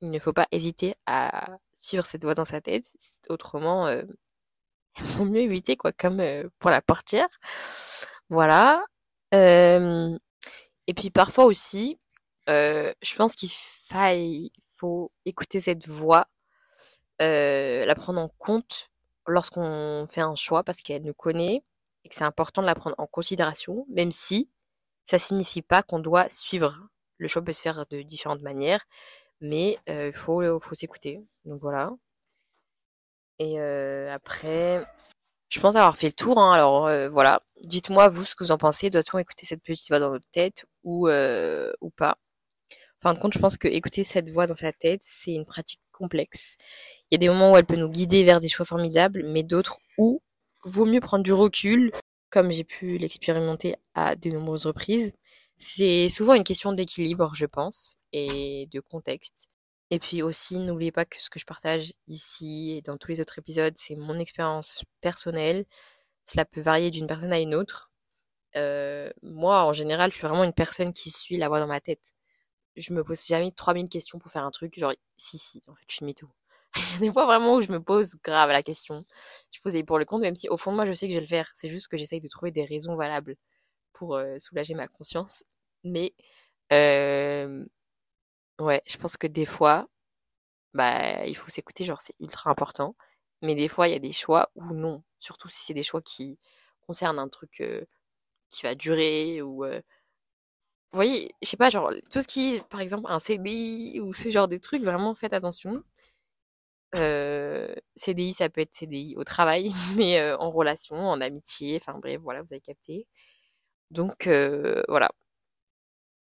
il 0.00 0.10
ne 0.10 0.18
faut 0.18 0.32
pas 0.32 0.48
hésiter 0.52 0.94
à 1.04 1.50
suivre 1.74 2.06
cette 2.06 2.24
voie 2.24 2.34
dans 2.34 2.46
sa 2.46 2.62
tête. 2.62 2.86
Autrement, 3.28 3.90
il 3.90 5.04
vaut 5.04 5.26
mieux 5.26 5.42
éviter 5.42 5.76
quoi, 5.76 5.92
comme 5.92 6.22
pour 6.60 6.70
la 6.70 6.80
portière. 6.80 7.28
Voilà. 8.30 8.86
Euh, 9.34 10.16
et 10.86 10.94
puis 10.94 11.10
parfois 11.10 11.44
aussi, 11.44 11.98
euh, 12.48 12.90
je 13.02 13.14
pense 13.16 13.34
qu'il 13.34 13.50
faut 14.78 15.12
écouter 15.26 15.60
cette 15.60 15.86
voix, 15.86 16.26
euh, 17.22 17.84
la 17.86 17.94
prendre 17.94 18.20
en 18.20 18.28
compte 18.38 18.90
lorsqu'on 19.26 20.06
fait 20.08 20.20
un 20.20 20.34
choix 20.34 20.64
parce 20.64 20.80
qu'elle 20.82 21.02
nous 21.02 21.14
connaît 21.14 21.62
et 22.04 22.08
que 22.08 22.14
c'est 22.14 22.24
important 22.24 22.62
de 22.62 22.66
la 22.66 22.74
prendre 22.74 22.96
en 22.98 23.06
considération, 23.06 23.86
même 23.88 24.10
si 24.10 24.50
ça 25.04 25.18
signifie 25.18 25.62
pas 25.62 25.82
qu'on 25.82 26.00
doit 26.00 26.28
suivre. 26.28 26.76
Le 27.18 27.28
choix 27.28 27.42
peut 27.42 27.52
se 27.52 27.62
faire 27.62 27.86
de 27.90 28.02
différentes 28.02 28.42
manières, 28.42 28.84
mais 29.40 29.78
il 29.88 30.12
faut, 30.12 30.58
faut 30.58 30.74
s'écouter. 30.74 31.20
Donc 31.44 31.60
voilà. 31.60 31.92
Et 33.38 33.60
après, 34.10 34.84
je 35.52 35.60
pense 35.60 35.76
avoir 35.76 35.96
fait 35.96 36.06
le 36.06 36.12
tour. 36.14 36.38
Hein. 36.38 36.52
Alors 36.52 36.86
euh, 36.86 37.08
voilà, 37.10 37.42
dites-moi 37.64 38.08
vous 38.08 38.24
ce 38.24 38.34
que 38.34 38.42
vous 38.44 38.52
en 38.52 38.58
pensez. 38.58 38.88
Doit-on 38.90 39.18
écouter 39.18 39.44
cette 39.46 39.62
petite 39.62 39.86
voix 39.88 39.98
dans 39.98 40.10
notre 40.10 40.24
tête 40.32 40.64
ou 40.82 41.08
euh, 41.08 41.72
ou 41.82 41.90
pas? 41.90 42.16
En 43.00 43.02
fin 43.02 43.14
de 43.14 43.18
compte, 43.18 43.34
je 43.34 43.38
pense 43.38 43.58
que 43.58 43.68
écouter 43.68 44.04
cette 44.04 44.30
voix 44.30 44.46
dans 44.46 44.54
sa 44.54 44.72
tête, 44.72 45.00
c'est 45.02 45.34
une 45.34 45.44
pratique 45.44 45.81
complexe. 46.02 46.56
Il 47.10 47.14
y 47.14 47.16
a 47.16 47.18
des 47.18 47.28
moments 47.28 47.52
où 47.52 47.56
elle 47.56 47.66
peut 47.66 47.76
nous 47.76 47.88
guider 47.88 48.24
vers 48.24 48.40
des 48.40 48.48
choix 48.48 48.66
formidables, 48.66 49.22
mais 49.26 49.42
d'autres 49.42 49.78
où 49.98 50.22
vaut 50.64 50.86
mieux 50.86 51.00
prendre 51.00 51.24
du 51.24 51.32
recul, 51.32 51.92
comme 52.30 52.50
j'ai 52.50 52.64
pu 52.64 52.98
l'expérimenter 52.98 53.76
à 53.94 54.16
de 54.16 54.30
nombreuses 54.30 54.66
reprises. 54.66 55.12
C'est 55.58 56.08
souvent 56.08 56.34
une 56.34 56.44
question 56.44 56.72
d'équilibre, 56.72 57.32
je 57.34 57.46
pense, 57.46 57.98
et 58.12 58.68
de 58.72 58.80
contexte. 58.80 59.48
Et 59.90 59.98
puis 59.98 60.22
aussi, 60.22 60.58
n'oubliez 60.58 60.92
pas 60.92 61.04
que 61.04 61.20
ce 61.20 61.30
que 61.30 61.38
je 61.38 61.44
partage 61.44 61.92
ici 62.06 62.72
et 62.76 62.82
dans 62.82 62.96
tous 62.96 63.08
les 63.10 63.20
autres 63.20 63.38
épisodes, 63.38 63.74
c'est 63.76 63.94
mon 63.96 64.18
expérience 64.18 64.84
personnelle. 65.02 65.66
Cela 66.24 66.44
peut 66.46 66.62
varier 66.62 66.90
d'une 66.90 67.06
personne 67.06 67.32
à 67.32 67.40
une 67.40 67.54
autre. 67.54 67.92
Euh, 68.56 69.10
moi, 69.22 69.64
en 69.64 69.72
général, 69.72 70.10
je 70.10 70.16
suis 70.16 70.26
vraiment 70.26 70.44
une 70.44 70.54
personne 70.54 70.92
qui 70.92 71.10
suit 71.10 71.36
la 71.36 71.48
voix 71.48 71.60
dans 71.60 71.66
ma 71.66 71.80
tête. 71.80 72.14
Je 72.76 72.92
me 72.92 73.04
pose 73.04 73.24
jamais 73.26 73.50
3000 73.52 73.88
questions 73.88 74.18
pour 74.18 74.30
faire 74.32 74.44
un 74.44 74.50
truc, 74.50 74.78
genre, 74.78 74.94
si, 75.16 75.38
si, 75.38 75.62
en 75.66 75.74
fait, 75.74 75.84
je 75.88 75.96
suis 75.96 76.04
mytho. 76.06 76.28
Il 76.76 76.92
y 76.94 76.96
a 76.96 76.98
des 77.00 77.12
fois 77.12 77.26
vraiment 77.26 77.56
où 77.56 77.60
je 77.62 77.70
me 77.72 77.82
pose 77.82 78.16
grave 78.24 78.50
la 78.50 78.62
question. 78.62 79.04
Je 79.52 79.60
pose 79.60 79.74
pour 79.86 79.98
le 79.98 80.04
compte, 80.06 80.22
même 80.22 80.36
si 80.36 80.48
au 80.48 80.56
fond 80.56 80.70
de 80.72 80.76
moi, 80.76 80.86
je 80.86 80.92
sais 80.94 81.06
que 81.06 81.12
je 81.12 81.18
vais 81.18 81.22
le 81.22 81.26
faire. 81.28 81.50
C'est 81.54 81.68
juste 81.68 81.88
que 81.88 81.96
j'essaye 81.98 82.20
de 82.20 82.28
trouver 82.28 82.50
des 82.52 82.64
raisons 82.64 82.96
valables 82.96 83.36
pour 83.94 84.16
euh, 84.16 84.38
soulager 84.38 84.74
ma 84.74 84.88
conscience. 84.88 85.44
Mais, 85.84 86.14
euh, 86.72 87.64
Ouais, 88.58 88.82
je 88.86 88.96
pense 88.96 89.16
que 89.16 89.26
des 89.26 89.46
fois, 89.46 89.88
bah, 90.74 91.26
il 91.26 91.36
faut 91.36 91.50
s'écouter, 91.50 91.84
genre 91.84 92.00
c'est 92.00 92.16
ultra 92.20 92.50
important. 92.50 92.96
Mais 93.42 93.54
des 93.54 93.68
fois, 93.68 93.88
il 93.88 93.92
y 93.92 93.96
a 93.96 93.98
des 94.00 94.12
choix 94.12 94.50
ou 94.56 94.72
non. 94.74 95.02
Surtout 95.18 95.48
si 95.48 95.64
c'est 95.66 95.74
des 95.74 95.82
choix 95.82 96.02
qui 96.02 96.38
concernent 96.86 97.18
un 97.18 97.28
truc 97.28 97.60
euh, 97.60 97.84
qui 98.50 98.62
va 98.64 98.74
durer 98.76 99.42
ou... 99.42 99.64
Euh, 100.94 100.98
vous 100.98 100.98
voyez, 100.98 101.34
je 101.42 101.48
sais 101.48 101.56
pas, 101.56 101.70
genre, 101.70 101.92
tout 102.10 102.22
ce 102.22 102.26
qui 102.28 102.54
est, 102.56 102.68
par 102.68 102.80
exemple, 102.80 103.10
un 103.10 103.18
CDI 103.18 104.00
ou 104.00 104.12
ce 104.12 104.30
genre 104.30 104.48
de 104.48 104.58
truc, 104.58 104.82
vraiment 104.82 105.14
faites 105.14 105.32
attention. 105.32 105.82
Euh, 106.96 107.74
CDI, 107.96 108.34
ça 108.34 108.50
peut 108.50 108.60
être 108.60 108.74
CDI 108.74 109.14
au 109.16 109.24
travail, 109.24 109.72
mais 109.96 110.20
euh, 110.20 110.36
en 110.38 110.50
relation, 110.50 110.96
en 110.96 111.20
amitié, 111.20 111.78
enfin 111.80 111.98
bref, 111.98 112.20
voilà, 112.22 112.42
vous 112.42 112.52
avez 112.52 112.60
capté. 112.60 113.06
Donc, 113.90 114.26
voilà. 114.88 115.10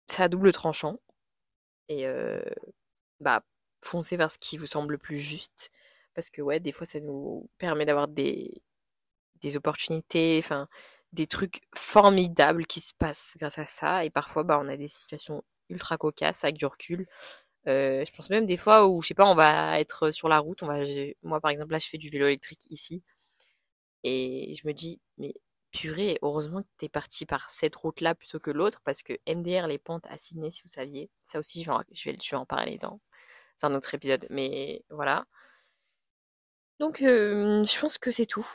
c'est 0.09 0.23
à 0.23 0.29
double 0.29 0.53
tranchant. 0.53 0.99
Et 1.89 2.07
euh, 2.07 2.41
bah, 3.21 3.43
foncez 3.83 4.17
vers 4.17 4.31
ce 4.31 4.39
qui 4.39 4.57
vous 4.59 4.67
semble 4.67 4.93
le 4.95 4.99
plus 4.99 5.21
juste. 5.21 5.71
Parce 6.15 6.31
que 6.31 6.43
ouais, 6.43 6.61
des 6.61 6.73
fois, 6.73 6.87
ça 6.87 7.01
nous 7.01 7.49
permet 7.59 7.85
d'avoir 7.87 8.09
des, 8.09 8.63
des 9.43 9.57
opportunités, 9.57 10.39
enfin, 10.43 10.69
des 11.13 11.27
trucs 11.27 11.61
formidables 11.75 12.67
qui 12.67 12.81
se 12.81 12.95
passent 12.95 13.35
grâce 13.39 13.59
à 13.59 13.67
ça. 13.67 14.05
Et 14.05 14.11
parfois, 14.11 14.45
bah, 14.45 14.59
on 14.63 14.69
a 14.69 14.77
des 14.77 14.89
situations 14.89 15.43
ultra 15.71 15.99
cocasses 15.99 16.45
avec 16.45 16.57
du 16.57 16.67
recul. 16.67 17.07
Euh, 17.69 18.05
je 18.05 18.13
pense 18.13 18.31
même 18.31 18.47
des 18.47 18.57
fois 18.57 18.89
où, 18.89 19.03
je 19.03 19.09
sais 19.09 19.15
pas, 19.15 19.27
on 19.27 19.35
va 19.35 19.81
être 19.81 20.11
sur 20.13 20.29
la 20.29 20.39
route. 20.39 20.63
On 20.63 20.67
va, 20.67 20.85
moi, 21.23 21.41
par 21.41 21.51
exemple, 21.51 21.73
là, 21.73 21.79
je 21.79 21.89
fais 21.89 21.99
du 21.99 22.11
vélo 22.11 22.27
électrique 22.27 22.67
ici. 22.71 23.03
Et 24.05 24.55
je 24.55 24.67
me 24.67 24.73
dis, 24.73 25.01
mais 25.19 25.35
purée, 25.71 26.19
heureusement 26.23 26.63
que 26.63 26.69
t'es 26.79 26.89
parti 26.89 27.27
par 27.27 27.51
cette 27.51 27.77
route-là 27.77 28.15
plutôt 28.15 28.41
que 28.41 28.51
l'autre, 28.51 28.81
parce 28.85 29.03
que 29.03 29.15
MDR, 29.29 29.67
les 29.67 29.79
pentes 29.79 30.07
à 30.09 30.19
Sydney, 30.19 30.51
si 30.51 30.63
vous 30.63 30.69
saviez, 30.69 31.11
ça 31.25 31.39
aussi, 31.39 31.63
je 31.63 31.71
vais 31.71 31.77
en, 31.77 31.83
je 31.93 32.11
vais, 32.11 32.17
parler 32.49 32.79
dans 32.79 33.01
un 33.63 33.75
autre 33.75 33.95
épisode, 33.95 34.27
mais 34.31 34.85
voilà. 34.91 35.27
Donc, 36.81 37.03
euh, 37.03 37.65
je 37.65 37.81
pense 37.81 37.99
que 37.99 38.11
c'est 38.13 38.27
tout. 38.27 38.47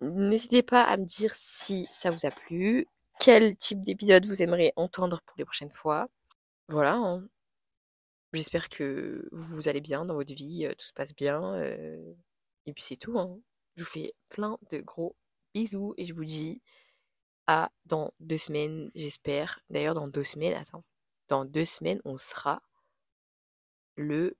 N'hésitez 0.00 0.62
pas 0.62 0.82
à 0.82 0.96
me 0.96 1.04
dire 1.04 1.34
si 1.34 1.86
ça 1.92 2.10
vous 2.10 2.26
a 2.26 2.30
plu, 2.30 2.86
quel 3.18 3.56
type 3.56 3.82
d'épisode 3.82 4.26
vous 4.26 4.42
aimeriez 4.42 4.72
entendre 4.76 5.20
pour 5.24 5.34
les 5.38 5.44
prochaines 5.44 5.70
fois. 5.70 6.08
Voilà. 6.68 6.94
Hein. 6.94 7.28
J'espère 8.32 8.68
que 8.68 9.26
vous 9.32 9.68
allez 9.68 9.80
bien 9.80 10.04
dans 10.04 10.14
votre 10.14 10.34
vie, 10.34 10.66
euh, 10.66 10.72
tout 10.74 10.84
se 10.84 10.92
passe 10.92 11.14
bien. 11.14 11.54
Euh, 11.54 12.14
et 12.66 12.72
puis 12.74 12.82
c'est 12.82 12.96
tout. 12.96 13.18
Hein. 13.18 13.38
Je 13.76 13.84
vous 13.84 13.88
fais 13.90 14.14
plein 14.28 14.58
de 14.70 14.78
gros 14.78 15.16
bisous 15.54 15.94
et 15.96 16.06
je 16.06 16.12
vous 16.14 16.24
dis 16.24 16.60
à 17.46 17.70
dans 17.86 18.12
deux 18.20 18.38
semaines, 18.38 18.90
j'espère. 18.94 19.60
D'ailleurs, 19.70 19.94
dans 19.94 20.08
deux 20.08 20.24
semaines, 20.24 20.54
attends. 20.54 20.84
Dans 21.28 21.44
deux 21.44 21.64
semaines, 21.64 22.00
on 22.04 22.18
sera 22.18 22.62
le 23.96 24.36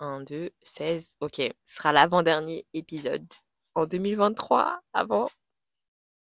1, 0.00 0.22
2, 0.22 0.50
16. 0.62 1.16
Ok, 1.20 1.36
ce 1.36 1.52
sera 1.76 1.92
l'avant-dernier 1.92 2.66
épisode 2.74 3.26
en 3.76 3.86
2023, 3.86 4.80
avant 4.92 5.28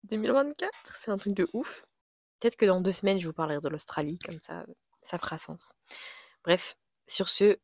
2024. 0.06 0.72
C'est 0.96 1.12
un 1.12 1.18
truc 1.18 1.34
de 1.34 1.48
ouf. 1.54 1.86
Peut-être 2.40 2.56
que 2.58 2.66
dans 2.66 2.82
deux 2.82 2.92
semaines, 2.92 3.20
je 3.20 3.28
vous 3.28 3.34
parlerai 3.34 3.60
de 3.62 3.70
l'Australie, 3.70 4.20
comme 4.20 4.36
ça, 4.36 4.66
ça 5.02 5.18
fera 5.18 5.38
sens. 5.38 5.74
Bref, 6.44 6.76
sur 7.08 7.30
ce, 7.30 7.58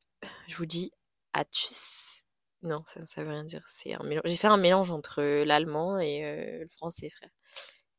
je 0.47 0.55
vous 0.57 0.65
dis 0.65 0.91
à 1.33 1.43
tchuss. 1.43 2.23
Non, 2.61 2.83
ça, 2.85 3.05
ça 3.05 3.23
veut 3.23 3.31
rien 3.31 3.45
dire. 3.45 3.63
C'est 3.67 3.93
un 3.93 4.03
mélange. 4.03 4.23
J'ai 4.25 4.35
fait 4.37 4.47
un 4.47 4.57
mélange 4.57 4.91
entre 4.91 5.21
l'allemand 5.43 5.99
et 5.99 6.25
euh, 6.25 6.59
le 6.63 6.67
français, 6.69 7.09
frère. 7.09 7.29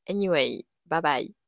Anyway, 0.09 0.65
bye 0.87 1.01
bye. 1.03 1.40